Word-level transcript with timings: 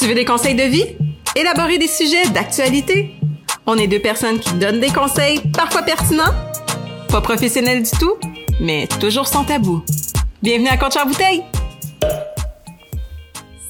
Tu 0.00 0.06
veux 0.06 0.14
des 0.14 0.24
conseils 0.24 0.54
de 0.54 0.62
vie? 0.62 0.96
Élaborer 1.36 1.76
des 1.76 1.86
sujets 1.86 2.26
d'actualité? 2.30 3.16
On 3.66 3.76
est 3.76 3.86
deux 3.86 3.98
personnes 3.98 4.40
qui 4.40 4.54
donnent 4.54 4.80
des 4.80 4.88
conseils, 4.88 5.42
parfois 5.54 5.82
pertinents, 5.82 6.32
pas 7.10 7.20
professionnels 7.20 7.82
du 7.82 7.90
tout, 7.90 8.14
mais 8.62 8.88
toujours 8.98 9.26
sans 9.26 9.44
tabou. 9.44 9.84
Bienvenue 10.42 10.68
à 10.68 10.78
Compte 10.78 10.96
Bouteille! 11.06 11.42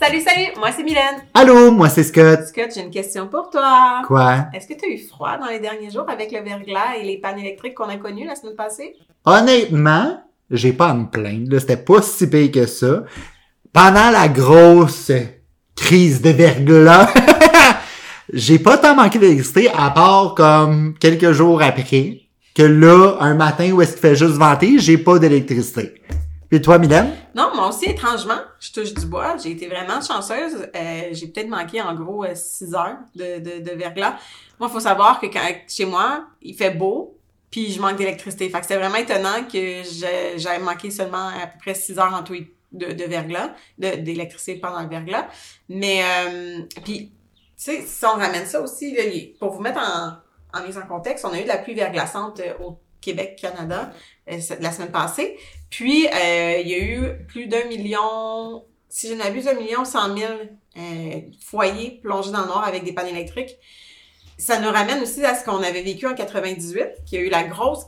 Salut, 0.00 0.20
salut! 0.20 0.52
Moi, 0.56 0.68
c'est 0.70 0.84
Mylène. 0.84 1.16
Allô, 1.34 1.72
moi, 1.72 1.88
c'est 1.88 2.04
Scott. 2.04 2.46
Scott, 2.46 2.70
j'ai 2.76 2.82
une 2.82 2.92
question 2.92 3.26
pour 3.26 3.50
toi. 3.50 4.02
Quoi? 4.06 4.44
Est-ce 4.54 4.68
que 4.68 4.74
tu 4.74 4.84
as 4.84 4.94
eu 4.94 4.98
froid 4.98 5.36
dans 5.36 5.48
les 5.48 5.58
derniers 5.58 5.90
jours 5.90 6.08
avec 6.08 6.30
le 6.30 6.42
verglas 6.42 6.96
et 7.00 7.02
les 7.02 7.18
pannes 7.18 7.40
électriques 7.40 7.74
qu'on 7.74 7.88
a 7.88 7.96
connues 7.96 8.26
la 8.28 8.36
semaine 8.36 8.54
passée? 8.54 8.94
Honnêtement, 9.24 10.22
j'ai 10.48 10.74
pas 10.74 10.90
à 10.90 10.94
me 10.94 11.06
plaindre. 11.06 11.58
C'était 11.58 11.76
pas 11.76 12.00
si 12.00 12.30
pire 12.30 12.52
que 12.52 12.66
ça. 12.66 13.02
Pendant 13.72 14.10
la 14.12 14.28
grosse 14.28 15.10
de 15.90 16.30
verglas, 16.30 17.12
j'ai 18.32 18.60
pas 18.60 18.78
tant 18.78 18.94
manqué 18.94 19.18
d'électricité 19.18 19.68
à 19.76 19.90
part 19.90 20.36
comme 20.36 20.94
quelques 21.00 21.32
jours 21.32 21.60
après 21.60 22.28
que 22.54 22.62
là, 22.62 23.16
un 23.18 23.34
matin 23.34 23.72
où 23.72 23.82
est-ce 23.82 23.92
qu'il 23.92 24.00
fait 24.00 24.14
juste 24.14 24.34
venter, 24.34 24.78
j'ai 24.78 24.98
pas 24.98 25.18
d'électricité. 25.18 26.00
Puis 26.48 26.60
toi, 26.62 26.78
Mylène? 26.78 27.10
Non, 27.34 27.50
moi 27.56 27.68
aussi, 27.68 27.86
étrangement, 27.86 28.38
je 28.60 28.70
touche 28.72 28.94
du 28.94 29.06
bois. 29.06 29.36
J'ai 29.42 29.50
été 29.50 29.66
vraiment 29.66 30.00
chanceuse. 30.00 30.68
Euh, 30.76 31.08
j'ai 31.10 31.26
peut-être 31.26 31.48
manqué 31.48 31.82
en 31.82 31.92
gros 31.94 32.24
6 32.32 32.72
heures 32.74 32.98
de, 33.16 33.58
de, 33.60 33.70
verglas. 33.72 34.14
Moi, 34.60 34.68
il 34.68 34.72
faut 34.72 34.80
savoir 34.80 35.20
que 35.20 35.26
chez 35.66 35.86
moi, 35.86 36.24
il 36.40 36.54
fait 36.54 36.70
beau, 36.70 37.18
puis 37.50 37.72
je 37.72 37.80
manque 37.80 37.96
d'électricité. 37.96 38.48
Fait 38.48 38.60
que 38.60 38.66
c'était 38.66 38.78
vraiment 38.78 38.96
étonnant 38.96 39.42
que 39.52 39.82
j'avais 40.36 40.60
manqué 40.60 40.92
seulement 40.92 41.28
à 41.28 41.48
peu 41.48 41.58
près 41.58 41.74
6 41.74 41.98
heures 41.98 42.14
en 42.14 42.22
tout 42.22 42.34
de, 42.72 42.92
de 42.92 43.04
verglas, 43.04 43.54
de- 43.78 43.96
d'électricité 43.96 44.56
pendant 44.60 44.82
le 44.82 44.88
verglas. 44.88 45.28
Mais, 45.68 46.02
euh, 46.04 46.62
puis, 46.84 47.10
tu 47.10 47.12
sais, 47.56 47.82
si 47.86 48.04
on 48.06 48.10
ramène 48.18 48.46
ça 48.46 48.60
aussi, 48.60 48.92
là, 48.94 49.02
pour 49.38 49.52
vous 49.52 49.60
mettre 49.60 49.78
en, 49.80 50.58
en 50.58 50.66
mise 50.66 50.78
en 50.78 50.86
contexte, 50.86 51.24
on 51.24 51.32
a 51.32 51.38
eu 51.38 51.42
de 51.42 51.48
la 51.48 51.58
pluie 51.58 51.74
verglaçante 51.74 52.40
euh, 52.40 52.54
au 52.64 52.78
Québec, 53.00 53.38
Canada, 53.40 53.92
euh, 54.30 54.38
la 54.60 54.72
semaine 54.72 54.90
passée. 54.92 55.38
Puis, 55.70 56.06
euh, 56.06 56.58
il 56.62 56.68
y 56.68 56.74
a 56.74 56.78
eu 56.78 57.26
plus 57.28 57.46
d'un 57.46 57.64
million, 57.64 58.64
si 58.88 59.08
je 59.08 59.14
n'abuse, 59.14 59.48
un 59.48 59.54
million 59.54 59.84
cent 59.84 60.08
mille 60.12 60.56
foyers 61.44 62.00
plongés 62.02 62.30
dans 62.30 62.40
le 62.42 62.46
noir 62.46 62.64
avec 62.66 62.84
des 62.84 62.92
pannes 62.92 63.08
électriques. 63.08 63.56
Ça 64.38 64.58
nous 64.60 64.70
ramène 64.70 65.02
aussi 65.02 65.22
à 65.24 65.34
ce 65.34 65.44
qu'on 65.44 65.62
avait 65.62 65.82
vécu 65.82 66.06
en 66.06 66.14
98, 66.14 67.04
qui 67.04 67.16
a 67.18 67.20
eu 67.20 67.28
la 67.28 67.42
grosse 67.44 67.84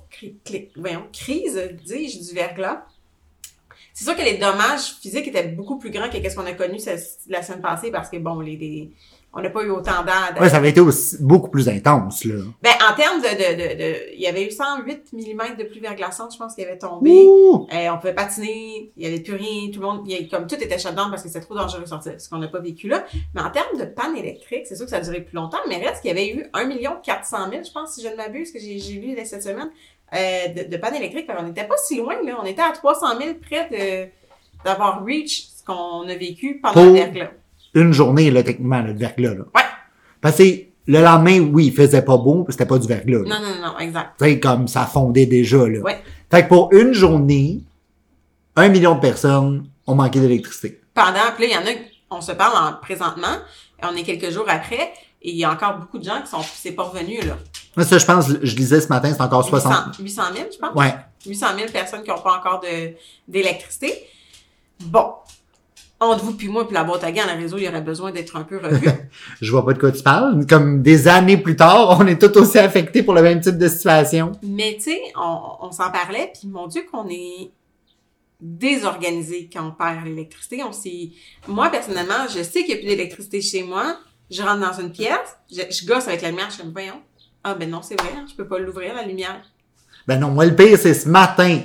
crise, 1.13 1.71
dis-je, 1.85 2.19
du 2.29 2.35
verglas. 2.35 2.85
C'est 3.95 4.05
sûr 4.05 4.17
que 4.17 4.23
les 4.23 4.39
dommages 4.39 4.95
physiques 5.01 5.29
étaient 5.29 5.49
beaucoup 5.49 5.79
plus 5.79 5.91
grands 5.91 6.09
que 6.09 6.29
ce 6.31 6.35
qu'on 6.35 6.47
a 6.47 6.53
connu 6.53 6.79
la 7.29 7.43
semaine 7.43 7.61
passée 7.61 7.91
parce 7.91 8.09
que, 8.09 8.17
bon, 8.19 8.41
les, 8.41 8.57
les- 8.57 8.91
on 9.35 9.41
n'a 9.41 9.49
pas 9.49 9.63
eu 9.63 9.71
autant 9.71 10.03
d'air. 10.05 10.35
Ouais, 10.43 10.51
ça 10.51 10.59
avait 10.59 10.69
été 10.71 10.81
aussi 10.81 11.17
beaucoup 11.21 11.49
plus 11.49 11.67
intense, 11.67 12.23
là. 12.27 12.35
Ben, 12.63 12.71
en 12.91 12.95
termes 12.95 13.23
de, 13.23 13.29
de, 13.29 13.55
de, 13.63 13.79
de- 13.83 14.13
il 14.15 14.21
y 14.21 14.27
avait 14.27 14.47
eu 14.47 14.51
108 14.51 15.11
mm 15.15 15.57
de 15.59 15.65
pluie 15.65 15.81
verglaçante, 15.81 16.35
je 16.35 16.39
pense, 16.39 16.55
qui 16.55 16.63
avait 16.63 16.77
tombé. 16.77 17.11
Euh, 17.73 17.89
on 17.95 17.97
pouvait 17.99 18.13
patiner, 18.15 18.93
il 18.95 19.03
y 19.03 19.07
avait 19.07 19.21
plus 19.21 19.35
rien, 19.35 19.71
tout 19.73 19.81
le 19.81 19.87
monde, 19.87 20.03
il 20.07 20.13
y 20.13 20.17
a- 20.23 20.29
comme 20.29 20.47
tout 20.47 20.57
était 20.57 20.79
shut 20.79 20.95
down 20.95 21.09
parce 21.11 21.23
que 21.23 21.29
c'était 21.29 21.41
trop 21.45 21.55
dangereux 21.55 21.81
de 21.83 21.89
sortir, 21.89 22.13
ce 22.21 22.29
qu'on 22.29 22.37
n'a 22.39 22.49
pas 22.49 22.61
vécu 22.61 22.89
là. 22.89 23.07
Mais 23.35 23.41
en 23.41 23.51
termes 23.51 23.79
de 23.79 23.87
panne 23.87 24.17
électrique, 24.19 24.67
c'est 24.67 24.77
sûr 24.77 24.85
que 24.85 24.91
ça 24.91 24.99
a 24.99 25.01
duré 25.01 25.23
plus 25.23 25.35
longtemps, 25.37 25.57
mais 25.67 25.79
reste 25.79 26.03
qu'il 26.03 26.09
y 26.09 26.13
avait 26.13 26.29
eu 26.29 26.45
1 26.53 26.69
400 27.03 27.37
000, 27.51 27.63
je 27.65 27.73
pense, 27.73 27.95
si 27.95 28.03
je 28.03 28.09
ne 28.09 28.17
m'abuse, 28.17 28.53
que 28.53 28.59
j'ai 28.59 28.75
lu 29.01 29.17
cette 29.25 29.43
semaine, 29.43 29.71
euh, 30.15 30.49
de, 30.49 30.71
de 30.71 30.77
panne 30.77 30.95
électrique. 30.95 31.27
Qu'on 31.27 31.43
n'était 31.43 31.65
pas 31.65 31.77
si 31.77 31.97
loin, 31.97 32.15
là. 32.25 32.39
On 32.43 32.45
était 32.45 32.63
à 32.63 32.71
300 32.73 33.19
000 33.19 33.35
près 33.41 33.69
de, 33.71 34.11
d'avoir 34.65 35.05
reach 35.05 35.49
ce 35.49 35.65
qu'on 35.65 36.09
a 36.09 36.15
vécu 36.15 36.61
pendant 36.63 36.85
le 36.85 36.93
verglas. 36.93 37.31
Une 37.75 37.93
journée, 37.93 38.31
là, 38.31 38.43
techniquement, 38.43 38.83
là, 38.83 38.93
de 38.93 38.99
verglas, 38.99 39.35
là. 39.35 39.45
Ouais. 39.55 39.63
Parce 40.21 40.37
que 40.39 40.43
le 40.87 41.01
lendemain, 41.01 41.41
oui, 41.41 41.67
il 41.67 41.73
faisait 41.73 42.03
pas 42.03 42.17
beau, 42.17 42.45
c'était 42.49 42.67
pas 42.67 42.79
du 42.79 42.87
verglas, 42.87 43.21
là. 43.21 43.29
Non, 43.29 43.41
non, 43.41 43.55
non, 43.55 43.73
non, 43.73 43.79
exact. 43.79 44.15
Tu 44.19 44.25
sais, 44.25 44.41
comme 44.41 44.69
ça 44.69 44.87
fondait 44.87 45.27
déjà, 45.27 45.67
là. 45.69 45.81
Ouais. 45.81 46.03
Fait 46.31 46.45
que 46.45 46.49
pour 46.49 46.73
une 46.73 46.93
journée, 46.93 47.61
un 48.57 48.69
million 48.69 48.95
de 48.95 49.01
personnes 49.01 49.67
ont 49.87 49.95
manqué 49.95 50.21
d'électricité. 50.21 50.81
pendant, 50.95 51.33
puis 51.37 51.47
là, 51.47 51.51
il 51.51 51.53
y 51.53 51.57
en 51.57 51.67
a, 51.67 51.75
on 52.11 52.21
se 52.21 52.33
parle 52.33 52.57
en, 52.57 52.81
présentement, 52.81 53.39
on 53.83 53.97
est 53.97 54.03
quelques 54.03 54.31
jours 54.31 54.47
après, 54.49 54.93
et 55.23 55.31
il 55.31 55.37
y 55.37 55.45
a 55.45 55.51
encore 55.51 55.79
beaucoup 55.79 55.99
de 55.99 56.05
gens 56.05 56.21
qui 56.21 56.29
sont, 56.29 56.43
c'est 56.43 56.73
pas 56.73 56.83
revenu, 56.83 57.21
là. 57.23 57.39
Moi, 57.77 57.87
ça, 57.87 57.99
je 57.99 58.05
pense, 58.05 58.29
je 58.43 58.57
lisais 58.57 58.81
ce 58.81 58.89
matin, 58.89 59.13
c'est 59.13 59.23
encore 59.23 59.45
60. 59.45 59.97
800, 59.99 60.03
800 60.03 60.23
000, 60.35 60.49
je 60.53 60.59
pense. 60.59 60.75
Ouais. 60.75 60.95
800 61.27 61.47
000 61.57 61.71
personnes 61.71 62.03
qui 62.03 62.11
n'ont 62.11 62.21
pas 62.21 62.37
encore 62.39 62.61
de, 62.61 62.93
d'électricité. 63.29 63.93
Bon. 64.81 65.15
Entre 66.01 66.25
vous 66.25 66.35
puis 66.35 66.49
moi, 66.49 66.67
puis 66.67 66.75
la 66.75 66.83
boîte 66.83 67.05
à 67.05 67.13
gants, 67.13 67.23
le 67.33 67.41
réseau, 67.41 67.59
il 67.59 67.65
y 67.65 67.69
aurait 67.69 67.81
besoin 67.81 68.11
d'être 68.11 68.35
un 68.37 68.43
peu 68.43 68.59
revu. 68.59 68.89
Je 69.41 69.51
vois 69.53 69.65
pas 69.65 69.73
de 69.73 69.79
quoi 69.79 69.93
tu 69.93 70.03
parles. 70.03 70.47
Comme 70.49 70.83
des 70.83 71.07
années 71.07 71.37
plus 71.37 71.55
tard, 71.55 71.97
on 72.01 72.07
est 72.07 72.21
tous 72.21 72.41
aussi 72.41 72.59
affectés 72.59 73.05
pour 73.05 73.15
le 73.15 73.23
même 73.23 73.41
type 73.41 73.57
de 73.57 73.69
situation. 73.69 74.33
Mais 74.43 74.75
tu 74.75 74.91
sais, 74.91 75.01
on, 75.17 75.39
on 75.61 75.71
s'en 75.71 75.93
parlait, 75.93 76.33
puis 76.35 76.49
mon 76.49 76.67
Dieu 76.67 76.83
qu'on 76.91 77.09
est 77.09 77.53
désorganisé 78.43 79.49
quand 79.51 79.69
on 79.69 79.71
perd 79.71 80.05
l'électricité. 80.05 80.63
On 80.65 80.73
s'est... 80.73 81.11
Moi, 81.47 81.71
personnellement, 81.71 82.27
je 82.29 82.43
sais 82.43 82.65
qu'il 82.65 82.75
n'y 82.75 82.75
a 82.75 82.77
plus 82.79 82.89
d'électricité 82.89 83.41
chez 83.41 83.63
moi. 83.63 83.97
Je 84.31 84.43
rentre 84.43 84.61
dans 84.61 84.81
une 84.81 84.91
pièce, 84.91 85.37
je, 85.51 85.63
je 85.71 85.87
gosse 85.87 86.09
avec 86.09 86.23
la 86.23 86.31
lumière, 86.31 86.51
je 86.51 86.63
comme, 86.63 86.73
voyons. 86.73 87.01
Ah 87.45 87.55
ben 87.55 87.69
non, 87.69 87.81
c'est 87.83 88.01
vrai, 88.01 88.11
hein, 88.17 88.25
je 88.31 88.35
peux 88.35 88.47
pas 88.47 88.59
l'ouvrir, 88.59 88.95
la 88.95 89.03
lumière. 89.03 89.43
Ben 90.07 90.19
non, 90.19 90.29
moi, 90.29 90.47
le 90.47 90.55
pire, 90.55 90.79
c'est 90.81 90.95
ce 90.95 91.09
matin. 91.09 91.59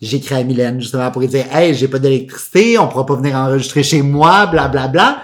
J'écris 0.00 0.36
à 0.36 0.44
Mylène, 0.44 0.80
justement, 0.80 1.10
pour 1.10 1.22
lui 1.22 1.28
dire, 1.28 1.44
hey, 1.52 1.74
j'ai 1.74 1.88
pas 1.88 1.98
d'électricité, 1.98 2.78
on 2.78 2.86
pourra 2.86 3.04
pas 3.04 3.16
venir 3.16 3.34
enregistrer 3.34 3.82
chez 3.82 4.02
moi, 4.02 4.46
blablabla. 4.46 4.88
Bla, 4.88 4.88
bla. 4.88 5.22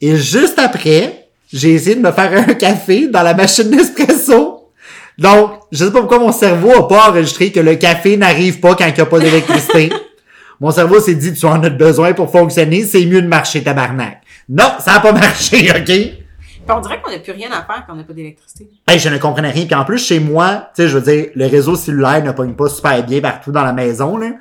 Et 0.00 0.16
juste 0.16 0.58
après, 0.58 1.28
j'ai 1.52 1.74
essayé 1.74 1.96
de 1.96 2.00
me 2.00 2.12
faire 2.12 2.48
un 2.48 2.54
café 2.54 3.08
dans 3.08 3.22
la 3.22 3.34
machine 3.34 3.70
d'espresso. 3.70 4.72
Donc, 5.18 5.52
je 5.72 5.84
sais 5.84 5.90
pas 5.90 6.00
pourquoi 6.00 6.18
mon 6.18 6.32
cerveau 6.32 6.72
a 6.72 6.88
pas 6.88 7.10
enregistré 7.10 7.50
que 7.50 7.60
le 7.60 7.74
café 7.74 8.16
n'arrive 8.16 8.60
pas 8.60 8.74
quand 8.74 8.86
il 8.86 8.96
y 8.96 9.00
a 9.00 9.06
pas 9.06 9.18
d'électricité. 9.18 9.90
mon 10.60 10.70
cerveau 10.70 11.00
s'est 11.00 11.14
dit, 11.14 11.32
tu 11.32 11.46
en 11.46 11.62
as 11.62 11.70
besoin 11.70 12.12
pour 12.12 12.30
fonctionner, 12.30 12.84
c'est 12.84 13.04
mieux 13.04 13.22
de 13.22 13.26
marcher, 13.26 13.62
tabarnak. 13.62 14.20
Non, 14.48 14.72
ça 14.78 14.94
a 14.94 15.00
pas 15.00 15.12
marché, 15.12 15.70
ok? 15.76 16.27
Puis 16.68 16.76
on 16.76 16.80
dirait 16.82 17.00
qu'on 17.00 17.10
n'a 17.10 17.18
plus 17.18 17.32
rien 17.32 17.50
à 17.50 17.64
faire 17.64 17.84
quand 17.86 17.94
on 17.94 17.96
n'a 17.96 18.04
pas 18.04 18.12
d'électricité. 18.12 18.68
Hey, 18.86 18.98
je 18.98 19.08
ne 19.08 19.16
comprenais 19.16 19.50
rien. 19.50 19.64
Puis 19.64 19.74
en 19.74 19.86
plus, 19.86 19.96
chez 19.98 20.20
moi, 20.20 20.68
tu 20.76 20.82
sais, 20.82 20.88
je 20.88 20.98
veux 20.98 21.12
dire, 21.12 21.30
le 21.34 21.46
réseau 21.46 21.76
cellulaire 21.76 22.22
ne 22.22 22.30
pogne 22.32 22.52
pas 22.52 22.68
super 22.68 23.02
bien 23.06 23.22
partout 23.22 23.50
dans 23.50 23.64
la 23.64 23.72
maison, 23.72 24.18
là. 24.18 24.32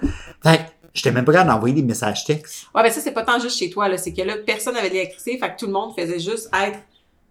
Fait 0.43 0.57
que 0.57 0.63
j'étais 0.93 1.11
même 1.11 1.23
pas 1.23 1.31
capable 1.31 1.51
d'envoyer 1.51 1.73
des 1.73 1.83
messages 1.83 2.25
textes. 2.25 2.66
Ouais, 2.75 2.83
ben 2.83 2.91
ça, 2.91 2.99
c'est 2.99 3.13
pas 3.13 3.23
tant 3.23 3.39
juste 3.39 3.57
chez 3.57 3.69
toi, 3.69 3.87
là. 3.87 3.97
C'est 3.97 4.11
que 4.11 4.21
là, 4.23 4.33
personne 4.45 4.73
n'avait 4.73 4.89
d'électricité, 4.89 5.37
fait 5.37 5.51
que 5.51 5.57
tout 5.57 5.67
le 5.67 5.71
monde 5.71 5.93
faisait 5.97 6.19
juste 6.19 6.49
être 6.53 6.79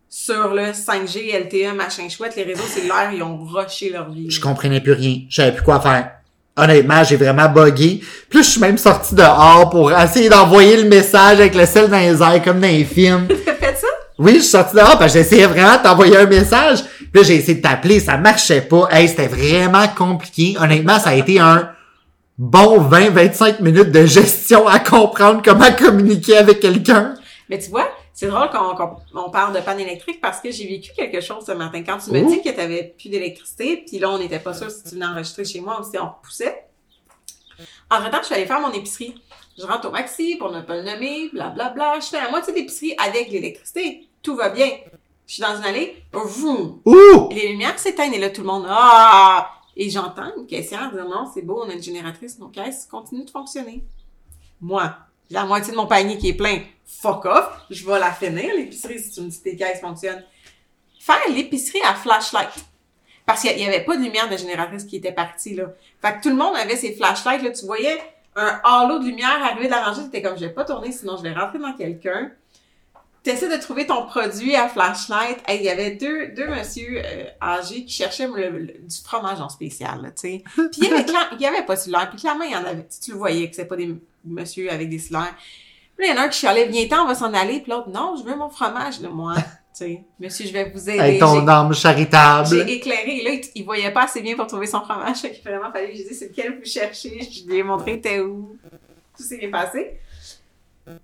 sur 0.08 0.54
le 0.54 0.72
5G, 0.72 1.44
LTE, 1.44 1.76
machin 1.76 2.08
chouette. 2.08 2.34
Les 2.34 2.44
réseaux 2.44 2.64
cellulaires, 2.64 3.10
ils 3.12 3.22
ont 3.22 3.36
rushé 3.36 3.90
leur 3.90 4.10
vie. 4.10 4.30
Je 4.30 4.40
comprenais 4.40 4.80
plus 4.80 4.92
rien. 4.92 5.18
Je 5.28 5.42
savais 5.42 5.52
plus 5.52 5.62
quoi 5.62 5.78
faire. 5.78 6.10
Honnêtement, 6.56 7.04
j'ai 7.04 7.16
vraiment 7.16 7.50
bugué. 7.50 8.00
Puis 8.30 8.38
là, 8.38 8.42
je 8.42 8.48
suis 8.48 8.60
même 8.60 8.78
sorti 8.78 9.14
dehors 9.14 9.68
pour 9.68 9.92
essayer 9.92 10.30
d'envoyer 10.30 10.82
le 10.82 10.88
message 10.88 11.38
avec 11.38 11.54
le 11.54 11.66
sel 11.66 11.90
dans 11.90 11.98
les 11.98 12.22
airs, 12.22 12.42
comme 12.42 12.60
dans 12.60 12.66
les 12.66 12.84
films. 12.84 13.28
Oui, 14.18 14.34
je 14.34 14.40
suis 14.40 14.48
sorti 14.48 14.74
dehors 14.74 14.98
parce 14.98 15.12
que 15.12 15.18
j'essayais 15.18 15.46
vraiment 15.46 15.76
de 15.76 15.82
t'envoyer 15.82 16.16
un 16.16 16.26
message. 16.26 16.84
Puis 16.84 17.10
là, 17.14 17.22
j'ai 17.22 17.34
essayé 17.36 17.54
de 17.56 17.62
t'appeler, 17.62 18.00
ça 18.00 18.16
marchait 18.16 18.62
pas. 18.62 18.88
Hey, 18.90 19.08
c'était 19.08 19.28
vraiment 19.28 19.86
compliqué. 19.88 20.56
Honnêtement, 20.58 20.98
ça 20.98 21.10
a 21.10 21.14
été 21.14 21.38
un 21.38 21.70
bon 22.38 22.80
20-25 22.88 23.62
minutes 23.62 23.92
de 23.92 24.06
gestion 24.06 24.66
à 24.66 24.78
comprendre 24.78 25.42
comment 25.44 25.70
communiquer 25.72 26.38
avec 26.38 26.60
quelqu'un. 26.60 27.14
Mais 27.50 27.58
tu 27.58 27.70
vois, 27.70 27.88
c'est 28.14 28.28
drôle 28.28 28.48
qu'on 28.48 28.96
on 29.14 29.30
parle 29.30 29.54
de 29.54 29.60
panne 29.60 29.80
électrique 29.80 30.20
parce 30.22 30.40
que 30.40 30.50
j'ai 30.50 30.66
vécu 30.66 30.92
quelque 30.96 31.20
chose 31.20 31.44
ce 31.46 31.52
matin. 31.52 31.82
Quand 31.86 31.98
tu 31.98 32.10
me 32.10 32.26
dis 32.26 32.40
que 32.42 32.48
t'avais 32.48 32.94
plus 32.98 33.10
d'électricité, 33.10 33.84
puis 33.86 33.98
là, 33.98 34.10
on 34.10 34.18
n'était 34.18 34.38
pas 34.38 34.54
sûr 34.54 34.70
si 34.70 34.82
tu 34.84 34.94
venais 34.94 35.06
enregistrer 35.06 35.44
chez 35.44 35.60
moi 35.60 35.78
ou 35.80 35.84
si 35.84 35.98
on 35.98 36.06
repoussait. 36.06 36.65
En 37.90 38.04
retard, 38.04 38.20
je 38.22 38.26
suis 38.26 38.34
allée 38.34 38.46
faire 38.46 38.60
mon 38.60 38.72
épicerie. 38.72 39.14
Je 39.58 39.64
rentre 39.64 39.88
au 39.88 39.90
maxi 39.90 40.36
pour 40.36 40.50
ne 40.50 40.60
pas 40.60 40.76
le 40.76 40.82
nommer, 40.82 41.28
blablabla. 41.32 41.70
Bla, 41.72 41.90
bla. 41.92 42.00
Je 42.00 42.06
fais 42.06 42.20
la 42.20 42.30
moitié 42.30 42.52
d'épicerie 42.52 42.94
avec 42.98 43.30
l'électricité. 43.30 44.08
Tout 44.22 44.36
va 44.36 44.48
bien. 44.48 44.70
Je 45.26 45.34
suis 45.34 45.42
dans 45.42 45.56
une 45.56 45.64
allée, 45.64 46.04
vroom, 46.12 46.80
Ouh! 46.84 47.28
les 47.32 47.48
lumières 47.48 47.78
s'éteignent 47.80 48.14
et 48.14 48.18
là, 48.18 48.30
tout 48.30 48.42
le 48.42 48.46
monde, 48.46 48.66
ah! 48.68 49.50
Et 49.76 49.90
j'entends 49.90 50.30
une 50.36 50.46
caissière 50.46 50.90
dire, 50.92 51.04
non, 51.04 51.28
c'est 51.32 51.42
beau, 51.42 51.64
on 51.64 51.68
a 51.68 51.72
une 51.72 51.82
génératrice, 51.82 52.38
nos 52.38 52.48
caisses 52.48 52.86
continuent 52.88 53.24
de 53.24 53.30
fonctionner. 53.30 53.84
Moi, 54.60 54.94
j'ai 55.28 55.34
la 55.34 55.44
moitié 55.44 55.72
de 55.72 55.76
mon 55.76 55.86
panier 55.86 56.16
qui 56.16 56.28
est 56.28 56.34
plein. 56.34 56.60
Fuck 56.86 57.24
off. 57.24 57.48
Je 57.70 57.84
vais 57.84 57.98
la 57.98 58.12
finir, 58.12 58.54
l'épicerie, 58.56 59.00
si 59.00 59.10
tu 59.10 59.20
me 59.20 59.28
dis 59.28 59.38
que 59.38 59.50
tes 59.50 59.56
caisses 59.56 59.80
fonctionnent. 59.80 60.24
Faire 61.00 61.18
l'épicerie 61.28 61.82
à 61.84 61.94
flashlight. 61.94 62.64
Parce 63.26 63.42
qu'il 63.42 63.58
y 63.58 63.66
avait 63.66 63.84
pas 63.84 63.96
de 63.96 64.02
lumière 64.02 64.28
de 64.30 64.36
génératrice 64.36 64.84
qui 64.84 64.96
était 64.96 65.12
partie, 65.12 65.54
là. 65.54 65.64
Fait 66.00 66.16
que 66.16 66.22
tout 66.22 66.28
le 66.30 66.36
monde 66.36 66.54
avait 66.56 66.76
ses 66.76 66.92
flashlights, 66.94 67.42
là. 67.42 67.50
Tu 67.50 67.66
voyais 67.66 67.98
un 68.36 68.60
halo 68.62 68.98
de 69.00 69.04
lumière 69.04 69.42
arriver 69.42 69.66
de 69.66 69.70
la 69.72 69.82
rangée. 69.84 70.02
T'étais 70.04 70.22
comme, 70.22 70.36
je 70.38 70.44
vais 70.44 70.52
pas 70.52 70.64
tourner, 70.64 70.92
sinon 70.92 71.16
je 71.16 71.22
vais 71.22 71.32
rentrer 71.32 71.58
dans 71.58 71.72
quelqu'un. 71.72 72.30
T'essaies 73.22 73.48
de 73.48 73.60
trouver 73.60 73.86
ton 73.86 74.06
produit 74.06 74.54
à 74.54 74.68
flashlight. 74.68 75.38
Il 75.48 75.62
y 75.62 75.68
avait 75.68 75.92
deux, 75.96 76.28
deux 76.28 76.46
monsieur 76.46 77.02
euh, 77.04 77.24
âgés 77.42 77.84
qui 77.84 77.92
cherchaient 77.92 78.28
le- 78.28 78.50
le- 78.50 78.66
du 78.78 78.96
fromage 79.04 79.40
en 79.40 79.48
spécial, 79.48 80.00
là, 80.00 80.10
tu 80.12 80.20
sais. 80.28 80.44
Puis 80.54 80.68
il 80.76 80.84
y 80.84 80.92
avait, 80.92 81.02
cla- 81.10 81.26
il 81.32 81.40
y 81.40 81.46
avait 81.46 81.64
pas 81.64 81.74
de 81.74 81.80
cellulaire. 81.80 82.08
Puis 82.10 82.20
clairement, 82.20 82.44
il 82.44 82.52
y 82.52 82.56
en 82.56 82.64
avait. 82.64 82.86
Tu, 83.02 83.10
le 83.10 83.16
voyais 83.16 83.50
que 83.50 83.56
c'est 83.56 83.64
pas 83.64 83.74
des 83.74 83.92
monsieur 84.24 84.70
avec 84.70 84.88
des 84.88 85.00
cellulaires. 85.00 85.34
Puis 85.96 86.06
là, 86.06 86.12
il 86.12 86.16
y 86.16 86.18
en 86.18 86.22
a 86.22 86.26
un 86.26 86.28
qui 86.28 86.38
chialait, 86.38 86.66
viens-t'en, 86.66 87.02
on 87.02 87.06
va 87.08 87.16
s'en 87.16 87.34
aller. 87.34 87.58
Puis 87.60 87.72
l'autre, 87.72 87.88
non, 87.88 88.14
je 88.16 88.22
veux 88.22 88.36
mon 88.36 88.48
fromage, 88.50 89.00
là, 89.00 89.08
moi. 89.08 89.34
Sais, 89.76 90.04
monsieur, 90.18 90.46
je 90.46 90.52
vais 90.52 90.70
vous 90.70 90.88
aider. 90.90 90.98
Avec 90.98 91.20
ton 91.20 91.40
J'ai- 91.40 91.48
âme 91.48 91.72
charitable. 91.74 92.48
J'ai 92.48 92.72
éclairé. 92.74 93.22
Là, 93.22 93.30
il, 93.30 93.40
il 93.54 93.64
voyait 93.64 93.90
pas 93.90 94.04
assez 94.04 94.20
bien 94.22 94.34
pour 94.36 94.46
trouver 94.46 94.66
son 94.66 94.80
fromage. 94.82 95.18
Fait 95.18 95.30
qu'il 95.32 95.46
a 95.48 95.58
vraiment 95.58 95.72
fallu 95.72 95.88
que 95.92 95.98
je 95.98 96.02
dise 96.08 96.18
c'est 96.18 96.28
lequel 96.28 96.58
vous 96.58 96.64
cherchez? 96.64 97.20
Je 97.22 97.46
lui 97.48 97.58
ai 97.58 97.62
montré 97.62 98.00
t'es 98.00 98.20
où. 98.20 98.56
Tout 99.16 99.22
s'est 99.22 99.38
bien 99.38 99.50
passé. 99.50 99.98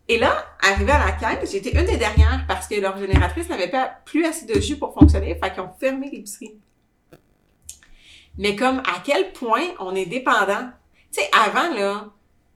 Et 0.08 0.18
là, 0.18 0.46
arrivé 0.62 0.92
à 0.92 1.04
la 1.06 1.12
caisse, 1.12 1.50
j'étais 1.50 1.70
une 1.70 1.86
des 1.86 1.96
dernières 1.96 2.44
parce 2.46 2.68
que 2.68 2.76
leur 2.80 2.96
génératrice 2.98 3.48
n'avait 3.48 3.70
pas 3.70 3.90
plus 4.04 4.24
assez 4.24 4.46
de 4.46 4.60
jus 4.60 4.76
pour 4.76 4.94
fonctionner. 4.94 5.34
Fait 5.34 5.50
qu'ils 5.52 5.62
ont 5.62 5.70
fermé 5.80 6.08
l'épicerie. 6.10 6.54
Mais 8.38 8.54
comme 8.56 8.78
à 8.78 9.00
quel 9.04 9.32
point 9.32 9.64
on 9.80 9.94
est 9.94 10.06
dépendant. 10.06 10.70
Tu 11.12 11.20
sais, 11.20 11.28
avant, 11.32 11.74
là, 11.74 12.06